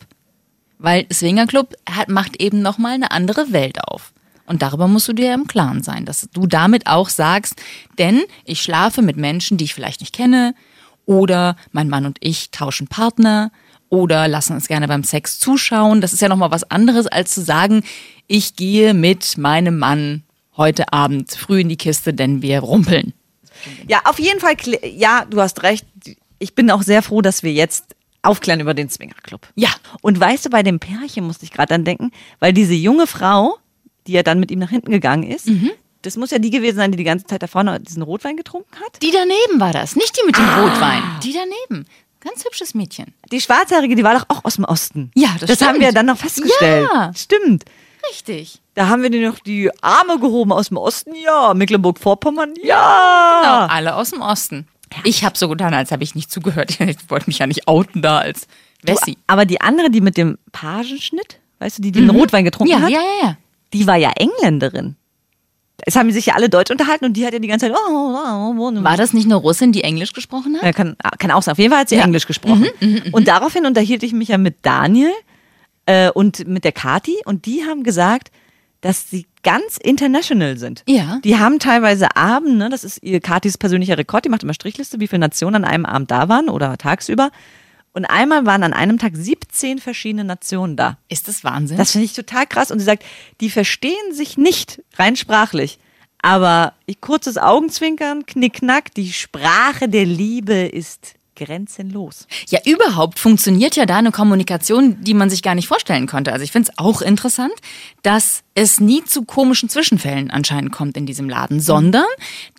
Weil 0.79 1.05
Swingerclub 1.11 1.75
hat, 1.89 2.09
macht 2.09 2.41
eben 2.41 2.61
nochmal 2.61 2.93
eine 2.93 3.11
andere 3.11 3.51
Welt 3.53 3.81
auf. 3.83 4.11
Und 4.45 4.61
darüber 4.61 4.87
musst 4.87 5.07
du 5.07 5.13
dir 5.13 5.27
ja 5.27 5.33
im 5.33 5.47
Klaren 5.47 5.83
sein, 5.83 6.05
dass 6.05 6.27
du 6.33 6.47
damit 6.47 6.87
auch 6.87 7.09
sagst, 7.09 7.61
denn 7.97 8.23
ich 8.45 8.61
schlafe 8.61 9.01
mit 9.01 9.17
Menschen, 9.17 9.57
die 9.57 9.65
ich 9.65 9.73
vielleicht 9.73 10.01
nicht 10.01 10.13
kenne, 10.13 10.55
oder 11.05 11.55
mein 11.71 11.89
Mann 11.89 12.05
und 12.05 12.17
ich 12.21 12.51
tauschen 12.51 12.87
Partner, 12.87 13.51
oder 13.89 14.27
lassen 14.27 14.53
uns 14.53 14.67
gerne 14.67 14.87
beim 14.87 15.03
Sex 15.03 15.39
zuschauen. 15.39 16.01
Das 16.01 16.13
ist 16.13 16.21
ja 16.21 16.27
nochmal 16.27 16.49
was 16.49 16.69
anderes, 16.71 17.05
als 17.05 17.31
zu 17.31 17.41
sagen, 17.41 17.83
ich 18.25 18.55
gehe 18.55 18.95
mit 18.95 19.37
meinem 19.37 19.77
Mann 19.77 20.23
heute 20.57 20.91
Abend 20.91 21.31
früh 21.31 21.61
in 21.61 21.69
die 21.69 21.77
Kiste, 21.77 22.11
denn 22.11 22.41
wir 22.41 22.61
rumpeln. 22.61 23.13
Ja, 23.87 24.01
auf 24.05 24.19
jeden 24.19 24.39
Fall, 24.39 24.55
ja, 24.83 25.25
du 25.29 25.39
hast 25.39 25.61
recht. 25.61 25.85
Ich 26.39 26.55
bin 26.55 26.71
auch 26.71 26.81
sehr 26.81 27.03
froh, 27.03 27.21
dass 27.21 27.43
wir 27.43 27.53
jetzt 27.53 27.95
aufklären 28.23 28.61
über 28.61 28.73
den 28.73 28.89
Swingerclub. 28.89 29.47
Ja. 29.53 29.69
Und 30.01 30.19
weißt 30.19 30.45
du, 30.45 30.49
bei 30.49 30.63
dem 30.63 30.79
Pärchen 30.79 31.25
musste 31.25 31.45
ich 31.45 31.51
gerade 31.51 31.69
dann 31.69 31.85
denken, 31.85 32.11
weil 32.39 32.51
diese 32.51 32.73
junge 32.73 33.05
Frau, 33.05 33.57
die 34.07 34.13
ja 34.13 34.23
dann 34.23 34.39
mit 34.39 34.51
ihm 34.51 34.59
nach 34.59 34.69
hinten 34.69 34.91
gegangen 34.91 35.23
ist, 35.23 35.49
das 36.01 36.17
muss 36.17 36.31
ja 36.31 36.39
die 36.39 36.49
gewesen 36.49 36.75
sein, 36.77 36.91
die 36.91 36.97
die 36.97 37.03
ganze 37.03 37.25
Zeit 37.25 37.41
da 37.43 37.47
vorne 37.47 37.79
diesen 37.79 38.01
Rotwein 38.03 38.35
getrunken 38.37 38.75
hat. 38.83 39.01
Die 39.01 39.11
daneben 39.11 39.59
war 39.59 39.71
das, 39.71 39.95
nicht 39.95 40.17
die 40.17 40.25
mit 40.25 40.37
dem 40.37 40.47
Rotwein. 40.49 41.01
Die 41.23 41.33
daneben. 41.33 41.87
Ganz 42.19 42.45
hübsches 42.45 42.73
Mädchen. 42.73 43.13
Die 43.31 43.41
Schwarzhaarige, 43.41 43.95
die 43.95 44.03
war 44.03 44.13
doch 44.17 44.25
auch 44.29 44.45
aus 44.45 44.55
dem 44.55 44.63
Osten. 44.65 45.11
Ja, 45.15 45.29
das 45.39 45.49
Das 45.49 45.61
haben 45.61 45.75
stimmt. 45.75 45.81
wir 45.85 45.91
dann 45.91 46.05
noch 46.05 46.17
festgestellt. 46.17 46.87
Ja. 46.93 47.11
Stimmt. 47.15 47.65
Richtig. 48.09 48.59
Da 48.75 48.87
haben 48.87 49.01
wir 49.03 49.09
dir 49.09 49.29
noch 49.29 49.39
die 49.39 49.69
Arme 49.81 50.19
gehoben 50.19 50.51
aus 50.53 50.69
dem 50.69 50.77
Osten. 50.77 51.13
Ja. 51.15 51.53
Mecklenburg-Vorpommern. 51.53 52.53
Ja. 52.63 53.41
Genau, 53.41 53.73
alle 53.73 53.95
aus 53.95 54.11
dem 54.11 54.21
Osten. 54.21 54.67
Ich 55.03 55.23
habe 55.23 55.37
so 55.37 55.49
getan, 55.49 55.73
als 55.73 55.91
habe 55.91 56.03
ich 56.03 56.15
nicht 56.15 56.31
zugehört. 56.31 56.77
Ich 56.79 56.97
wollte 57.09 57.27
mich 57.27 57.39
ja 57.39 57.47
nicht 57.47 57.67
outen 57.67 58.01
da 58.01 58.19
als 58.19 58.47
Wessi. 58.83 59.17
Aber 59.27 59.45
die 59.45 59.59
andere, 59.61 59.89
die 59.89 60.01
mit 60.01 60.15
dem 60.17 60.37
Pagenschnitt, 60.51 61.39
weißt 61.59 61.77
du, 61.79 61.81
die 61.81 61.91
den 61.91 62.09
Rotwein 62.09 62.45
getrunken 62.45 62.73
Mhm. 62.73 62.79
Ja, 62.79 62.85
hat, 62.85 62.91
ja, 62.91 63.01
ja, 63.01 63.27
ja. 63.27 63.37
Die 63.73 63.87
war 63.87 63.97
ja 63.97 64.11
Engländerin. 64.15 64.95
Es 65.85 65.95
haben 65.95 66.11
sich 66.11 66.27
ja 66.27 66.35
alle 66.35 66.49
Deutsch 66.49 66.71
unterhalten 66.71 67.05
und 67.05 67.17
die 67.17 67.25
hat 67.25 67.33
ja 67.33 67.39
die 67.39 67.47
ganze 67.47 67.67
Zeit. 67.67 67.75
Oh, 67.75 67.91
oh, 67.91 68.15
oh, 68.15 68.55
oh. 68.57 68.83
War 68.83 68.95
das 68.95 69.13
nicht 69.13 69.25
eine 69.25 69.35
Russin, 69.35 69.71
die 69.71 69.83
Englisch 69.83 70.13
gesprochen 70.13 70.55
hat? 70.55 70.63
Ja, 70.63 70.71
kann, 70.71 70.95
kann 71.17 71.31
auch 71.31 71.41
sein. 71.41 71.53
Auf 71.53 71.57
jeden 71.57 71.71
Fall 71.71 71.81
hat 71.81 71.89
sie 71.89 71.95
Ja. 71.95 72.01
Mhm, 72.01 72.09
Englisch 72.09 72.27
gesprochen. 72.27 72.67
und 73.11 73.27
daraufhin 73.27 73.65
unterhielt 73.65 74.03
ich 74.03 74.13
mich 74.13 74.29
ja 74.29 74.37
mit 74.37 74.57
Daniel 74.61 75.11
äh, 75.85 76.09
und 76.11 76.47
mit 76.47 76.63
der 76.63 76.71
Kati 76.71 77.17
und 77.25 77.45
die 77.45 77.63
haben 77.65 77.83
gesagt, 77.83 78.31
dass 78.81 79.09
sie 79.09 79.25
ganz 79.43 79.77
international 79.77 80.57
sind. 80.57 80.83
Ja. 80.87 81.19
Die 81.23 81.37
haben 81.37 81.59
teilweise 81.59 82.15
Abende, 82.15 82.57
ne, 82.57 82.69
das 82.69 82.83
ist 82.83 83.01
ihr 83.01 83.19
Katis 83.19 83.57
persönlicher 83.57 83.97
Rekord, 83.97 84.25
die 84.25 84.29
macht 84.29 84.43
immer 84.43 84.53
Strichliste, 84.53 84.99
wie 84.99 85.07
viele 85.07 85.19
Nationen 85.19 85.55
an 85.55 85.65
einem 85.65 85.85
Abend 85.85 86.11
da 86.11 86.29
waren 86.29 86.49
oder 86.49 86.77
tagsüber. 86.77 87.31
Und 87.93 88.05
einmal 88.05 88.45
waren 88.45 88.63
an 88.63 88.73
einem 88.73 88.97
Tag 88.97 89.15
17 89.15 89.77
verschiedene 89.77 90.23
Nationen 90.23 90.75
da. 90.75 90.97
Ist 91.09 91.27
das 91.27 91.43
Wahnsinn? 91.43 91.77
Das 91.77 91.91
finde 91.91 92.05
ich 92.05 92.13
total 92.13 92.47
krass. 92.47 92.71
Und 92.71 92.79
sie 92.79 92.85
sagt, 92.85 93.03
die 93.39 93.51
verstehen 93.51 94.13
sich 94.13 94.35
nicht 94.35 94.81
rein 94.95 95.15
sprachlich. 95.15 95.77
Aber 96.19 96.73
ich, 96.85 97.01
kurzes 97.01 97.37
Augenzwinkern, 97.37 98.25
knickknack, 98.25 98.93
die 98.95 99.13
Sprache 99.13 99.89
der 99.89 100.05
Liebe 100.05 100.53
ist 100.53 101.15
grenzenlos. 101.35 102.27
Ja, 102.49 102.59
überhaupt 102.65 103.19
funktioniert 103.19 103.75
ja 103.75 103.85
da 103.85 103.97
eine 103.97 104.11
Kommunikation, 104.11 105.03
die 105.03 105.13
man 105.13 105.29
sich 105.29 105.41
gar 105.41 105.55
nicht 105.55 105.67
vorstellen 105.67 106.07
konnte. 106.07 106.31
Also 106.31 106.43
ich 106.43 106.51
finde 106.51 106.69
es 106.71 106.77
auch 106.77 107.01
interessant, 107.01 107.53
dass 108.01 108.43
es 108.55 108.79
nie 108.79 109.03
zu 109.03 109.23
komischen 109.23 109.69
Zwischenfällen 109.69 110.31
anscheinend 110.31 110.71
kommt 110.71 110.97
in 110.97 111.05
diesem 111.05 111.29
Laden, 111.29 111.59
sondern 111.59 112.05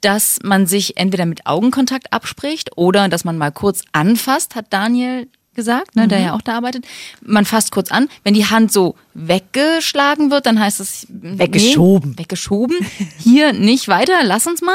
dass 0.01 0.39
man 0.43 0.67
sich 0.67 0.97
entweder 0.97 1.27
mit 1.27 1.47
Augenkontakt 1.47 2.13
abspricht 2.13 2.77
oder 2.77 3.09
dass 3.09 3.25
man 3.25 3.39
mal 3.39 3.53
kurz 3.53 3.83
anfasst, 3.93 4.55
hat 4.55 4.67
Daniel 4.71 5.29
gesagt, 5.55 5.97
ne, 5.97 6.09
der 6.09 6.19
ja 6.21 6.35
auch 6.35 6.43
da 6.43 6.57
arbeitet. 6.57 6.85
Man 7.23 7.45
fasst 7.45 7.71
kurz 7.73 7.91
an. 7.91 8.09
Wenn 8.25 8.35
die 8.35 8.47
Hand 8.47 8.73
so 8.73 8.97
weggeschlagen 9.15 10.31
wird, 10.31 10.47
dann 10.47 10.61
heißt 10.61 10.81
es 10.81 11.07
Weggeschoben. 11.09 12.11
Nee, 12.11 12.19
weggeschoben. 12.19 12.77
Hier 13.19 13.53
nicht 13.53 13.89
weiter, 13.89 14.25
lass 14.25 14.47
uns 14.47 14.63
mal. 14.63 14.75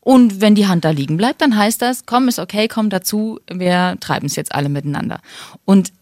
Und 0.00 0.40
wenn 0.40 0.54
die 0.54 0.66
Hand 0.66 0.84
da 0.84 0.90
liegen 0.90 1.16
bleibt, 1.16 1.42
dann 1.42 1.56
heißt 1.56 1.82
das, 1.82 2.06
komm, 2.06 2.28
ist 2.28 2.38
okay, 2.38 2.68
komm 2.68 2.88
dazu, 2.88 3.38
wir 3.50 3.96
treiben 4.00 4.26
es 4.26 4.36
jetzt 4.36 4.54
alle 4.54 4.68
miteinander. 4.68 5.20
Und 5.64 5.92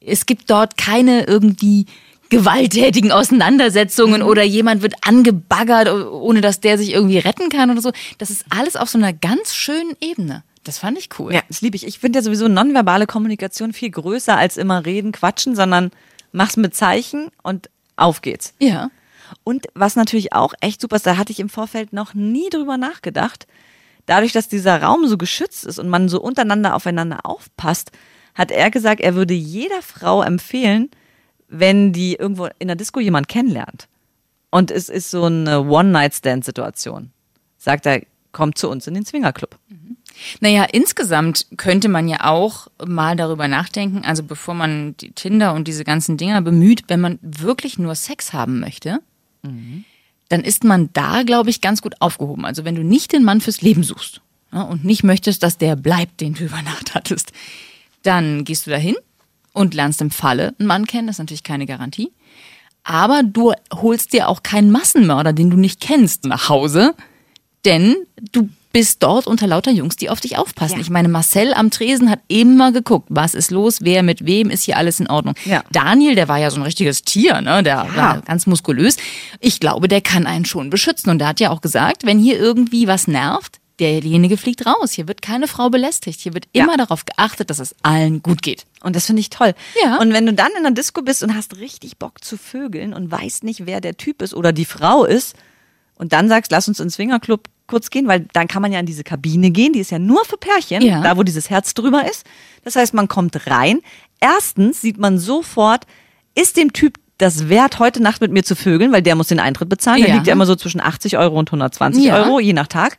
es 0.00 0.26
gibt 0.26 0.50
dort 0.50 0.76
keine 0.76 1.24
irgendwie 1.24 1.86
gewalttätigen 2.28 3.12
Auseinandersetzungen 3.12 4.22
oder 4.22 4.42
jemand 4.42 4.82
wird 4.82 4.94
angebaggert, 5.02 5.88
ohne 5.88 6.40
dass 6.40 6.60
der 6.60 6.78
sich 6.78 6.92
irgendwie 6.92 7.18
retten 7.18 7.48
kann 7.48 7.70
oder 7.70 7.80
so. 7.80 7.92
Das 8.18 8.30
ist 8.30 8.44
alles 8.50 8.76
auf 8.76 8.88
so 8.88 8.98
einer 8.98 9.12
ganz 9.12 9.54
schönen 9.54 9.96
Ebene. 10.00 10.42
Das 10.64 10.78
fand 10.78 10.98
ich 10.98 11.10
cool. 11.18 11.32
Ja, 11.32 11.42
das 11.48 11.60
liebe 11.60 11.76
ich. 11.76 11.86
Ich 11.86 11.98
finde 11.98 12.18
ja 12.18 12.22
sowieso 12.22 12.48
nonverbale 12.48 13.06
Kommunikation 13.06 13.72
viel 13.72 13.90
größer 13.90 14.36
als 14.36 14.56
immer 14.56 14.84
reden, 14.84 15.12
quatschen, 15.12 15.54
sondern 15.54 15.90
mach's 16.32 16.56
mit 16.56 16.74
Zeichen 16.74 17.28
und 17.42 17.68
auf 17.96 18.22
geht's. 18.22 18.54
Ja. 18.58 18.90
Und 19.44 19.66
was 19.74 19.94
natürlich 19.94 20.32
auch 20.32 20.54
echt 20.60 20.80
super 20.80 20.96
ist, 20.96 21.06
da 21.06 21.16
hatte 21.16 21.32
ich 21.32 21.40
im 21.40 21.50
Vorfeld 21.50 21.92
noch 21.92 22.14
nie 22.14 22.48
drüber 22.48 22.78
nachgedacht. 22.78 23.46
Dadurch, 24.06 24.32
dass 24.32 24.48
dieser 24.48 24.82
Raum 24.82 25.06
so 25.06 25.16
geschützt 25.16 25.64
ist 25.64 25.78
und 25.78 25.88
man 25.88 26.08
so 26.08 26.20
untereinander 26.20 26.74
aufeinander 26.74 27.20
aufpasst, 27.24 27.92
hat 28.34 28.50
er 28.50 28.70
gesagt, 28.70 29.00
er 29.00 29.14
würde 29.14 29.34
jeder 29.34 29.82
Frau 29.82 30.22
empfehlen, 30.22 30.90
wenn 31.48 31.92
die 31.92 32.14
irgendwo 32.14 32.48
in 32.58 32.68
der 32.68 32.76
Disco 32.76 33.00
jemand 33.00 33.28
kennenlernt. 33.28 33.86
Und 34.50 34.70
es 34.70 34.88
ist 34.88 35.10
so 35.10 35.24
eine 35.24 35.62
One-Night-Stand-Situation. 35.62 37.10
Sagt 37.58 37.86
er, 37.86 38.02
kommt 38.32 38.58
zu 38.58 38.68
uns 38.68 38.86
in 38.86 38.94
den 38.94 39.06
Swingerclub. 39.06 39.58
Naja, 40.40 40.64
insgesamt 40.64 41.46
könnte 41.56 41.88
man 41.88 42.08
ja 42.08 42.24
auch 42.24 42.68
mal 42.84 43.16
darüber 43.16 43.48
nachdenken, 43.48 44.04
also 44.04 44.22
bevor 44.22 44.54
man 44.54 44.96
die 44.98 45.12
Tinder 45.12 45.54
und 45.54 45.66
diese 45.66 45.84
ganzen 45.84 46.16
Dinger 46.16 46.40
bemüht, 46.40 46.84
wenn 46.88 47.00
man 47.00 47.18
wirklich 47.22 47.78
nur 47.78 47.94
Sex 47.94 48.32
haben 48.32 48.60
möchte, 48.60 49.00
dann 50.28 50.40
ist 50.42 50.64
man 50.64 50.90
da, 50.92 51.22
glaube 51.22 51.50
ich, 51.50 51.60
ganz 51.60 51.82
gut 51.82 52.00
aufgehoben. 52.00 52.44
Also 52.44 52.64
wenn 52.64 52.74
du 52.74 52.82
nicht 52.82 53.12
den 53.12 53.24
Mann 53.24 53.40
fürs 53.40 53.62
Leben 53.62 53.82
suchst 53.82 54.20
ja, 54.52 54.62
und 54.62 54.84
nicht 54.84 55.04
möchtest, 55.04 55.42
dass 55.42 55.58
der 55.58 55.76
bleibt, 55.76 56.20
den 56.20 56.34
du 56.34 56.44
über 56.46 56.62
Nacht 56.62 56.94
hattest, 56.94 57.32
dann 58.02 58.44
gehst 58.44 58.66
du 58.66 58.70
dahin 58.70 58.96
und 59.52 59.74
lernst 59.74 60.00
im 60.00 60.10
Falle 60.10 60.54
einen 60.58 60.66
Mann 60.66 60.86
kennen, 60.86 61.06
das 61.06 61.16
ist 61.16 61.20
natürlich 61.20 61.44
keine 61.44 61.66
Garantie. 61.66 62.12
Aber 62.82 63.22
du 63.22 63.52
holst 63.72 64.12
dir 64.12 64.28
auch 64.28 64.42
keinen 64.42 64.70
Massenmörder, 64.70 65.32
den 65.32 65.48
du 65.48 65.56
nicht 65.56 65.80
kennst, 65.80 66.24
nach 66.24 66.50
Hause, 66.50 66.94
denn 67.64 67.96
du 68.32 68.50
bist 68.74 69.02
dort 69.04 69.26
unter 69.26 69.46
lauter 69.46 69.70
Jungs, 69.70 69.94
die 69.96 70.10
auf 70.10 70.20
dich 70.20 70.36
aufpassen. 70.36 70.74
Ja. 70.74 70.80
Ich 70.82 70.90
meine, 70.90 71.08
Marcel 71.08 71.54
am 71.54 71.70
Tresen 71.70 72.10
hat 72.10 72.18
immer 72.28 72.72
geguckt, 72.72 73.06
was 73.08 73.34
ist 73.34 73.50
los, 73.52 73.78
wer 73.82 74.02
mit 74.02 74.26
wem, 74.26 74.50
ist 74.50 74.64
hier 74.64 74.76
alles 74.76 74.98
in 75.00 75.08
Ordnung. 75.08 75.34
Ja. 75.46 75.62
Daniel, 75.70 76.16
der 76.16 76.28
war 76.28 76.38
ja 76.38 76.50
so 76.50 76.56
ein 76.56 76.64
richtiges 76.64 77.02
Tier, 77.02 77.40
ne? 77.40 77.62
der 77.62 77.86
Ja. 77.86 77.96
war 77.96 78.20
ganz 78.22 78.46
muskulös. 78.46 78.96
Ich 79.40 79.60
glaube, 79.60 79.88
der 79.88 80.00
kann 80.02 80.26
einen 80.26 80.44
schon 80.44 80.68
beschützen. 80.70 81.08
Und 81.10 81.20
der 81.20 81.28
hat 81.28 81.40
ja 81.40 81.50
auch 81.50 81.60
gesagt, 81.62 82.04
wenn 82.04 82.18
hier 82.18 82.36
irgendwie 82.38 82.88
was 82.88 83.06
nervt, 83.06 83.60
derjenige 83.78 84.36
fliegt 84.36 84.66
raus. 84.66 84.90
Hier 84.92 85.06
wird 85.08 85.22
keine 85.22 85.46
Frau 85.48 85.70
belästigt. 85.70 86.20
Hier 86.20 86.34
wird 86.34 86.46
Ja. 86.52 86.64
immer 86.64 86.76
darauf 86.76 87.04
geachtet, 87.04 87.50
dass 87.50 87.60
es 87.60 87.74
allen 87.82 88.22
gut 88.22 88.42
geht. 88.42 88.64
Und 88.82 88.96
das 88.96 89.06
finde 89.06 89.20
ich 89.20 89.30
toll. 89.30 89.54
Ja. 89.84 89.98
Und 90.00 90.12
wenn 90.12 90.26
du 90.26 90.32
dann 90.32 90.50
in 90.56 90.64
der 90.64 90.72
Disco 90.72 91.00
bist 91.02 91.22
und 91.22 91.34
hast 91.36 91.58
richtig 91.58 91.96
Bock 91.98 92.22
zu 92.24 92.36
vögeln 92.36 92.92
und 92.92 93.10
weißt 93.10 93.44
nicht, 93.44 93.66
wer 93.66 93.80
der 93.80 93.96
Typ 93.96 94.20
ist 94.20 94.34
oder 94.34 94.52
die 94.52 94.64
Frau 94.64 95.04
ist, 95.04 95.34
und 96.04 96.12
dann 96.12 96.28
sagst, 96.28 96.52
lass 96.52 96.68
uns 96.68 96.78
ins 96.80 96.94
Swingerclub 96.94 97.48
kurz 97.66 97.90
gehen, 97.90 98.06
weil 98.06 98.26
dann 98.34 98.46
kann 98.46 98.60
man 98.62 98.70
ja 98.72 98.78
in 98.78 98.86
diese 98.86 99.04
Kabine 99.04 99.50
gehen, 99.50 99.72
die 99.72 99.80
ist 99.80 99.90
ja 99.90 99.98
nur 99.98 100.24
für 100.26 100.36
Pärchen, 100.36 100.82
Ja. 100.82 101.00
da 101.02 101.16
wo 101.16 101.22
dieses 101.22 101.48
Herz 101.50 101.72
drüber 101.74 102.08
ist. 102.08 102.24
Das 102.62 102.76
heißt, 102.76 102.92
man 102.94 103.08
kommt 103.08 103.46
rein. 103.46 103.80
Erstens 104.20 104.80
sieht 104.82 104.98
man 104.98 105.18
sofort, 105.18 105.86
ist 106.34 106.56
dem 106.58 106.72
Typ 106.72 106.98
das 107.18 107.48
wert, 107.48 107.78
heute 107.78 108.02
Nacht 108.02 108.20
mit 108.20 108.32
mir 108.32 108.42
zu 108.42 108.54
vögeln, 108.56 108.92
weil 108.92 109.00
der 109.02 109.14
muss 109.16 109.28
den 109.28 109.40
Eintritt 109.40 109.68
bezahlen. 109.68 110.00
Der 110.00 110.08
Ja. 110.10 110.14
liegt 110.16 110.26
ja 110.26 110.32
immer 110.34 110.46
so 110.46 110.56
zwischen 110.56 110.80
80 110.80 111.16
Euro 111.16 111.38
und 111.38 111.50
120 111.50 112.04
Ja. 112.04 112.16
Euro, 112.22 112.38
je 112.40 112.52
nach 112.52 112.66
Tag. 112.66 112.98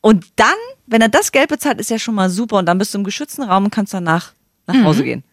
Und 0.00 0.26
dann, 0.36 0.54
wenn 0.86 1.00
er 1.02 1.08
das 1.08 1.32
Geld 1.32 1.48
bezahlt, 1.48 1.80
ist 1.80 1.90
ja 1.90 1.98
schon 1.98 2.14
mal 2.14 2.30
super. 2.30 2.58
Und 2.58 2.66
dann 2.66 2.78
bist 2.78 2.94
du 2.94 2.98
im 2.98 3.04
geschützten 3.04 3.42
Raum 3.42 3.64
und 3.64 3.70
kannst 3.70 3.92
danach 3.94 4.32
nach 4.66 4.84
Hause 4.84 5.02
gehen. 5.02 5.24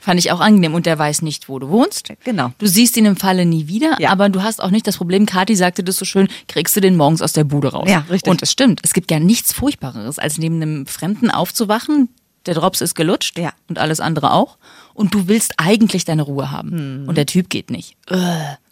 Fand 0.00 0.18
ich 0.18 0.32
auch 0.32 0.40
angenehm. 0.40 0.74
Und 0.74 0.86
der 0.86 0.98
weiß 0.98 1.22
nicht, 1.22 1.48
wo 1.48 1.58
du 1.58 1.68
wohnst. 1.68 2.12
Genau. 2.24 2.52
Du 2.58 2.66
siehst 2.66 2.96
ihn 2.96 3.04
im 3.06 3.16
Falle 3.16 3.44
nie 3.46 3.68
wieder, 3.68 3.96
Ja. 4.00 4.10
aber 4.10 4.28
du 4.28 4.42
hast 4.42 4.62
auch 4.62 4.70
nicht 4.70 4.86
das 4.86 4.96
Problem, 4.96 5.26
Kathi 5.26 5.54
sagte 5.56 5.84
das 5.84 5.96
so 5.96 6.04
schön, 6.04 6.28
kriegst 6.48 6.74
du 6.76 6.80
den 6.80 6.96
morgens 6.96 7.20
aus 7.22 7.32
der 7.32 7.44
Bude 7.44 7.72
raus. 7.72 7.88
Ja, 7.90 8.04
richtig. 8.10 8.30
Und 8.30 8.42
es 8.42 8.50
stimmt. 8.50 8.80
Es 8.82 8.92
gibt 8.94 9.10
ja 9.10 9.20
nichts 9.20 9.52
Furchtbareres, 9.52 10.18
als 10.18 10.38
neben 10.38 10.56
einem 10.62 10.86
Fremden 10.86 11.30
aufzuwachen. 11.30 12.08
Der 12.46 12.54
Drops 12.54 12.80
ist 12.80 12.94
gelutscht 12.94 13.38
Ja. 13.38 13.52
und 13.68 13.78
alles 13.78 14.00
andere 14.00 14.32
auch. 14.32 14.56
Und 14.94 15.12
du 15.14 15.28
willst 15.28 15.54
eigentlich 15.58 16.04
deine 16.06 16.22
Ruhe 16.22 16.50
haben. 16.50 16.70
Hm. 17.02 17.04
Und 17.08 17.16
der 17.18 17.26
Typ 17.26 17.50
geht 17.50 17.70
nicht. 17.70 17.96
Äh, 18.08 18.16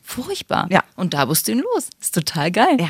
Furchtbar. 0.03 0.67
Ja. 0.71 0.83
Und 0.97 1.13
da 1.13 1.27
musst 1.27 1.49
du 1.49 1.53
ihn 1.53 1.59
los. 1.59 1.91
Ist 2.01 2.15
total 2.15 2.51
geil. 2.51 2.79
Ja. 2.81 2.89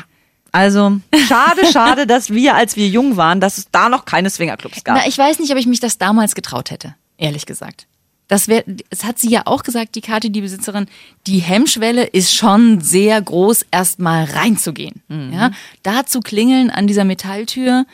Also, 0.53 0.99
schade, 1.27 1.65
schade, 1.71 2.07
dass 2.07 2.29
wir, 2.29 2.55
als 2.55 2.77
wir 2.77 2.87
jung 2.87 3.17
waren, 3.17 3.41
dass 3.41 3.57
es 3.57 3.67
da 3.71 3.89
noch 3.89 4.05
keine 4.05 4.29
Swingerclubs 4.29 4.83
gab. 4.85 4.95
Na, 4.97 5.05
ich 5.07 5.17
weiß 5.17 5.39
nicht, 5.39 5.51
ob 5.51 5.57
ich 5.57 5.67
mich 5.67 5.81
das 5.81 5.97
damals 5.97 6.33
getraut 6.33 6.71
hätte, 6.71 6.95
ehrlich 7.17 7.45
gesagt. 7.45 7.87
Das 8.29 8.47
wär, 8.47 8.63
es 8.89 9.03
hat 9.03 9.19
sie 9.19 9.29
ja 9.29 9.41
auch 9.45 9.63
gesagt, 9.63 9.95
die 9.95 10.01
Kati, 10.01 10.29
die 10.29 10.39
Besitzerin, 10.41 10.85
die 11.27 11.39
Hemmschwelle 11.39 12.05
ist 12.05 12.33
schon 12.33 12.79
sehr 12.79 13.21
groß, 13.21 13.65
erstmal 13.71 14.23
reinzugehen. 14.23 15.01
Ja, 15.33 15.51
da 15.83 16.05
zu 16.05 16.21
klingeln 16.21 16.69
an 16.69 16.87
dieser 16.87 17.03
Metalltür 17.03 17.85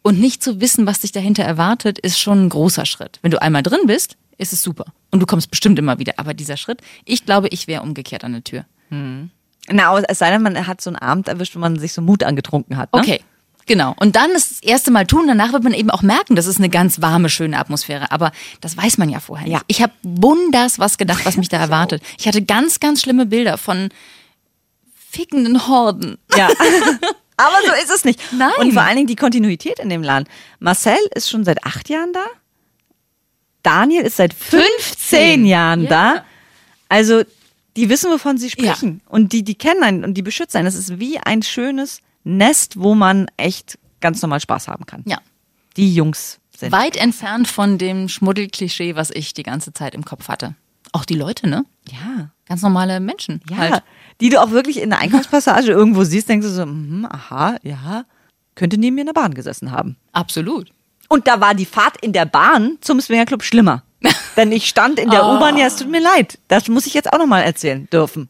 und 0.00 0.18
nicht 0.18 0.42
zu 0.42 0.60
wissen, 0.60 0.86
was 0.86 1.00
dich 1.00 1.12
dahinter 1.12 1.44
erwartet, 1.44 1.98
ist 1.98 2.18
schon 2.18 2.46
ein 2.46 2.48
großer 2.48 2.86
Schritt. 2.86 3.20
Wenn 3.22 3.30
du 3.30 3.40
einmal 3.40 3.62
drin 3.62 3.82
bist, 3.86 4.16
ist 4.38 4.52
es 4.52 4.62
super. 4.62 4.86
Und 5.10 5.20
du 5.20 5.26
kommst 5.26 5.50
bestimmt 5.50 5.78
immer 5.78 5.98
wieder. 5.98 6.14
Aber 6.16 6.34
dieser 6.34 6.56
Schritt, 6.56 6.80
ich 7.04 7.26
glaube, 7.26 7.48
ich 7.48 7.68
wäre 7.68 7.82
umgekehrt 7.82 8.24
an 8.24 8.32
der 8.32 8.42
Tür. 8.42 8.64
Na, 9.68 9.90
aber 9.90 10.02
es 10.08 10.18
sei 10.18 10.30
denn, 10.30 10.42
man 10.42 10.66
hat 10.66 10.80
so 10.80 10.90
einen 10.90 10.96
Abend 10.96 11.28
erwischt, 11.28 11.54
wo 11.54 11.60
man 11.60 11.78
sich 11.78 11.92
so 11.92 12.02
Mut 12.02 12.24
angetrunken 12.24 12.78
hat. 12.78 12.92
Ne? 12.94 13.00
Okay. 13.00 13.20
Genau. 13.66 13.94
Und 13.98 14.16
dann 14.16 14.32
das 14.32 14.60
erste 14.60 14.90
Mal 14.90 15.06
tun, 15.06 15.26
danach 15.26 15.52
wird 15.52 15.62
man 15.62 15.72
eben 15.74 15.90
auch 15.90 16.02
merken, 16.02 16.34
das 16.36 16.46
ist 16.46 16.58
eine 16.58 16.68
ganz 16.68 17.00
warme, 17.00 17.28
schöne 17.28 17.58
Atmosphäre. 17.58 18.10
Aber 18.10 18.32
das 18.60 18.76
weiß 18.76 18.98
man 18.98 19.08
ja 19.08 19.20
vorher 19.20 19.46
nicht. 19.46 19.54
Ja. 19.54 19.62
Ich 19.68 19.82
habe 19.82 19.92
wunders 20.02 20.78
was 20.78 20.98
gedacht, 20.98 21.24
was 21.24 21.36
mich 21.36 21.48
da 21.48 21.56
erwartet. 21.60 22.02
Ich 22.18 22.26
hatte 22.26 22.42
ganz, 22.42 22.80
ganz 22.80 23.02
schlimme 23.02 23.26
Bilder 23.26 23.58
von 23.58 23.90
fickenden 25.10 25.68
Horden. 25.68 26.18
Ja. 26.36 26.48
Aber 27.36 27.56
so 27.66 27.72
ist 27.82 27.90
es 27.90 28.04
nicht. 28.04 28.20
Nein. 28.32 28.50
Und 28.58 28.72
vor 28.72 28.82
allen 28.82 28.96
Dingen 28.96 29.06
die 29.08 29.16
Kontinuität 29.16 29.78
in 29.78 29.88
dem 29.88 30.02
Laden. 30.02 30.28
Marcel 30.58 30.98
ist 31.14 31.28
schon 31.30 31.44
seit 31.44 31.64
acht 31.64 31.88
Jahren 31.88 32.12
da. 32.12 32.24
Daniel 33.62 34.02
ist 34.04 34.16
seit 34.16 34.34
15, 34.34 34.62
15 34.78 35.46
Jahren 35.46 35.84
Ja. 35.84 35.88
da. 35.88 36.24
Also, 36.88 37.22
die 37.76 37.88
wissen, 37.88 38.10
wovon 38.10 38.36
sie 38.38 38.50
sprechen. 38.50 39.00
Und 39.08 39.32
die, 39.32 39.42
die 39.44 39.54
kennen 39.54 39.82
einen 39.82 40.04
und 40.04 40.14
die 40.14 40.22
beschützen 40.22 40.58
einen. 40.58 40.66
Das 40.66 40.74
ist 40.74 40.98
wie 40.98 41.18
ein 41.18 41.42
schönes 41.42 42.00
Nest, 42.24 42.80
wo 42.80 42.94
man 42.94 43.26
echt 43.36 43.78
ganz 44.00 44.20
normal 44.22 44.40
Spaß 44.40 44.68
haben 44.68 44.86
kann. 44.86 45.02
Ja. 45.06 45.18
Die 45.76 45.94
Jungs 45.94 46.40
sind. 46.56 46.72
Weit 46.72 46.96
entfernt 46.96 47.48
von 47.48 47.78
dem 47.78 48.08
Schmuddelklischee, 48.08 48.94
was 48.94 49.10
ich 49.10 49.34
die 49.34 49.42
ganze 49.42 49.72
Zeit 49.72 49.94
im 49.94 50.04
Kopf 50.04 50.28
hatte. 50.28 50.54
Auch 50.92 51.04
die 51.04 51.14
Leute, 51.14 51.48
ne? 51.48 51.64
Ja. 51.90 52.30
Ganz 52.46 52.62
normale 52.62 53.00
Menschen. 53.00 53.40
Ja. 53.48 53.56
Halt. 53.56 53.82
Die 54.20 54.28
du 54.28 54.40
auch 54.40 54.50
wirklich 54.50 54.80
in 54.80 54.90
der 54.90 54.98
Einkaufspassage 54.98 55.68
irgendwo 55.72 56.04
siehst, 56.04 56.28
denkst 56.28 56.46
du 56.46 56.52
so, 56.52 56.66
mhm, 56.66 57.06
aha, 57.10 57.56
ja, 57.62 58.04
könnte 58.54 58.78
neben 58.78 58.96
mir 58.96 59.02
in 59.02 59.06
der 59.06 59.14
Bahn 59.14 59.34
gesessen 59.34 59.70
haben. 59.70 59.96
Absolut. 60.12 60.70
Und 61.08 61.26
da 61.26 61.40
war 61.40 61.54
die 61.54 61.66
Fahrt 61.66 61.96
in 62.02 62.12
der 62.12 62.26
Bahn 62.26 62.78
zum 62.80 63.00
Swingerclub 63.00 63.42
schlimmer. 63.42 63.82
Denn 64.36 64.52
ich 64.52 64.68
stand 64.68 64.98
in 64.98 65.10
der 65.10 65.24
U-Bahn, 65.24 65.56
ja, 65.56 65.66
es 65.66 65.76
tut 65.76 65.90
mir 65.90 66.00
leid. 66.00 66.38
Das 66.48 66.68
muss 66.68 66.86
ich 66.86 66.94
jetzt 66.94 67.12
auch 67.12 67.18
nochmal 67.18 67.42
erzählen 67.42 67.88
dürfen. 67.90 68.28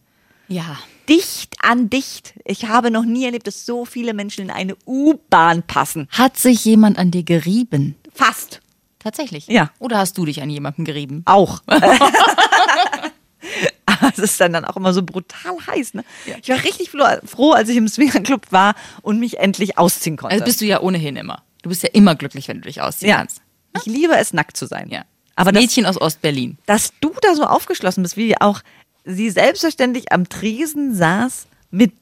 Ja. 0.49 0.78
Dicht 1.09 1.56
an 1.62 1.90
dicht. 1.90 2.35
Ich 2.44 2.66
habe 2.66 2.90
noch 2.90 3.04
nie 3.04 3.25
erlebt, 3.25 3.47
dass 3.47 3.66
so 3.66 3.85
viele 3.85 4.14
Menschen 4.14 4.44
in 4.44 4.50
eine 4.50 4.76
U-Bahn 4.87 5.62
passen. 5.62 6.09
Hat 6.11 6.37
sich 6.37 6.64
jemand 6.64 6.99
an 6.99 7.11
dir 7.11 7.23
gerieben? 7.23 7.97
Fast. 8.12 8.61
Tatsächlich? 8.99 9.47
Ja. 9.49 9.71
Oder 9.78 9.99
hast 9.99 10.16
du 10.16 10.25
dich 10.25 10.42
an 10.42 10.50
jemanden 10.50 10.85
gerieben? 10.85 11.23
Auch. 11.25 11.61
Aber 13.87 14.09
es 14.12 14.18
ist 14.18 14.40
dann, 14.40 14.52
dann 14.52 14.64
auch 14.64 14.76
immer 14.76 14.92
so 14.92 15.02
brutal 15.02 15.56
heiß. 15.66 15.94
Ne? 15.94 16.04
Ich 16.42 16.49
war 16.49 16.62
richtig 16.62 16.90
froh- 16.90 17.52
als 17.52 17.68
ich 17.68 17.76
im 17.76 17.88
Swingerclub 17.88 18.52
war 18.52 18.75
und 19.02 19.18
mich 19.18 19.38
endlich 19.38 19.78
ausziehen 19.78 20.16
konnte. 20.16 20.35
Also 20.35 20.44
bist 20.44 20.61
du 20.61 20.66
ja 20.66 20.80
ohnehin 20.80 21.16
immer. 21.16 21.42
Du 21.62 21.68
bist 21.68 21.82
ja 21.82 21.90
immer 21.92 22.14
glücklich, 22.14 22.49
wenn 22.49 22.59
du 22.59 22.68
dich 22.68 22.80
ausziehen 22.80 23.11
ja. 23.11 23.18
kannst. 23.18 23.40
Ich 23.76 23.87
liebe 23.87 24.16
es, 24.16 24.32
nackt 24.32 24.56
zu 24.56 24.66
sein. 24.66 24.88
Ja. 24.90 25.04
Aber 25.35 25.52
das, 25.52 25.62
Mädchen 25.62 25.87
aus 25.87 26.00
Ostberlin. 26.00 26.59
dass 26.66 26.92
du 27.00 27.12
da 27.23 27.35
so 27.35 27.44
aufgeschlossen 27.44 28.02
bist, 28.02 28.16
wie 28.16 28.40
auch 28.40 28.61
sie 29.04 29.30
selbstverständlich 29.30 30.12
am 30.12 30.28
Tresen 30.28 30.94
saß 30.94 31.47
mit 31.71 31.92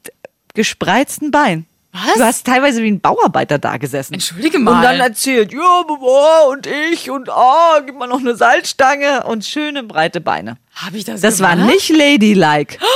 gespreizten 0.53 1.31
Beinen. 1.31 1.65
Was? 1.93 2.13
Du 2.15 2.23
hast 2.23 2.45
teilweise 2.47 2.81
wie 2.83 2.89
ein 2.91 3.01
Bauarbeiter 3.01 3.57
da 3.59 3.75
gesessen. 3.75 4.13
Entschuldige 4.13 4.57
Und 4.57 4.63
mal. 4.63 4.81
dann 4.81 4.99
erzählt, 5.01 5.51
ja, 5.51 5.83
boah, 5.85 6.47
und 6.49 6.65
ich 6.65 7.09
und 7.09 7.29
ah, 7.29 7.81
gib 7.85 7.97
mal 7.97 8.07
noch 8.07 8.19
eine 8.21 8.35
Salzstange 8.35 9.23
und 9.25 9.43
schöne 9.43 9.83
breite 9.83 10.21
Beine. 10.21 10.57
Habe 10.73 10.95
ich 10.97 11.03
das 11.03 11.19
Das 11.19 11.41
war 11.41 11.55
gemacht? 11.55 11.69
nicht 11.71 11.89
ladylike. 11.89 12.77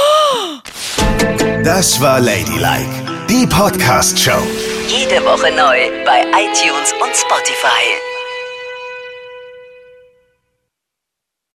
Das 1.64 2.00
war 2.00 2.20
Ladylike, 2.20 3.26
die 3.28 3.48
Podcast-Show. 3.48 4.40
Jede 4.88 5.24
Woche 5.26 5.52
neu 5.52 6.06
bei 6.06 6.22
iTunes 6.22 6.94
und 7.02 7.16
Spotify. 7.16 8.15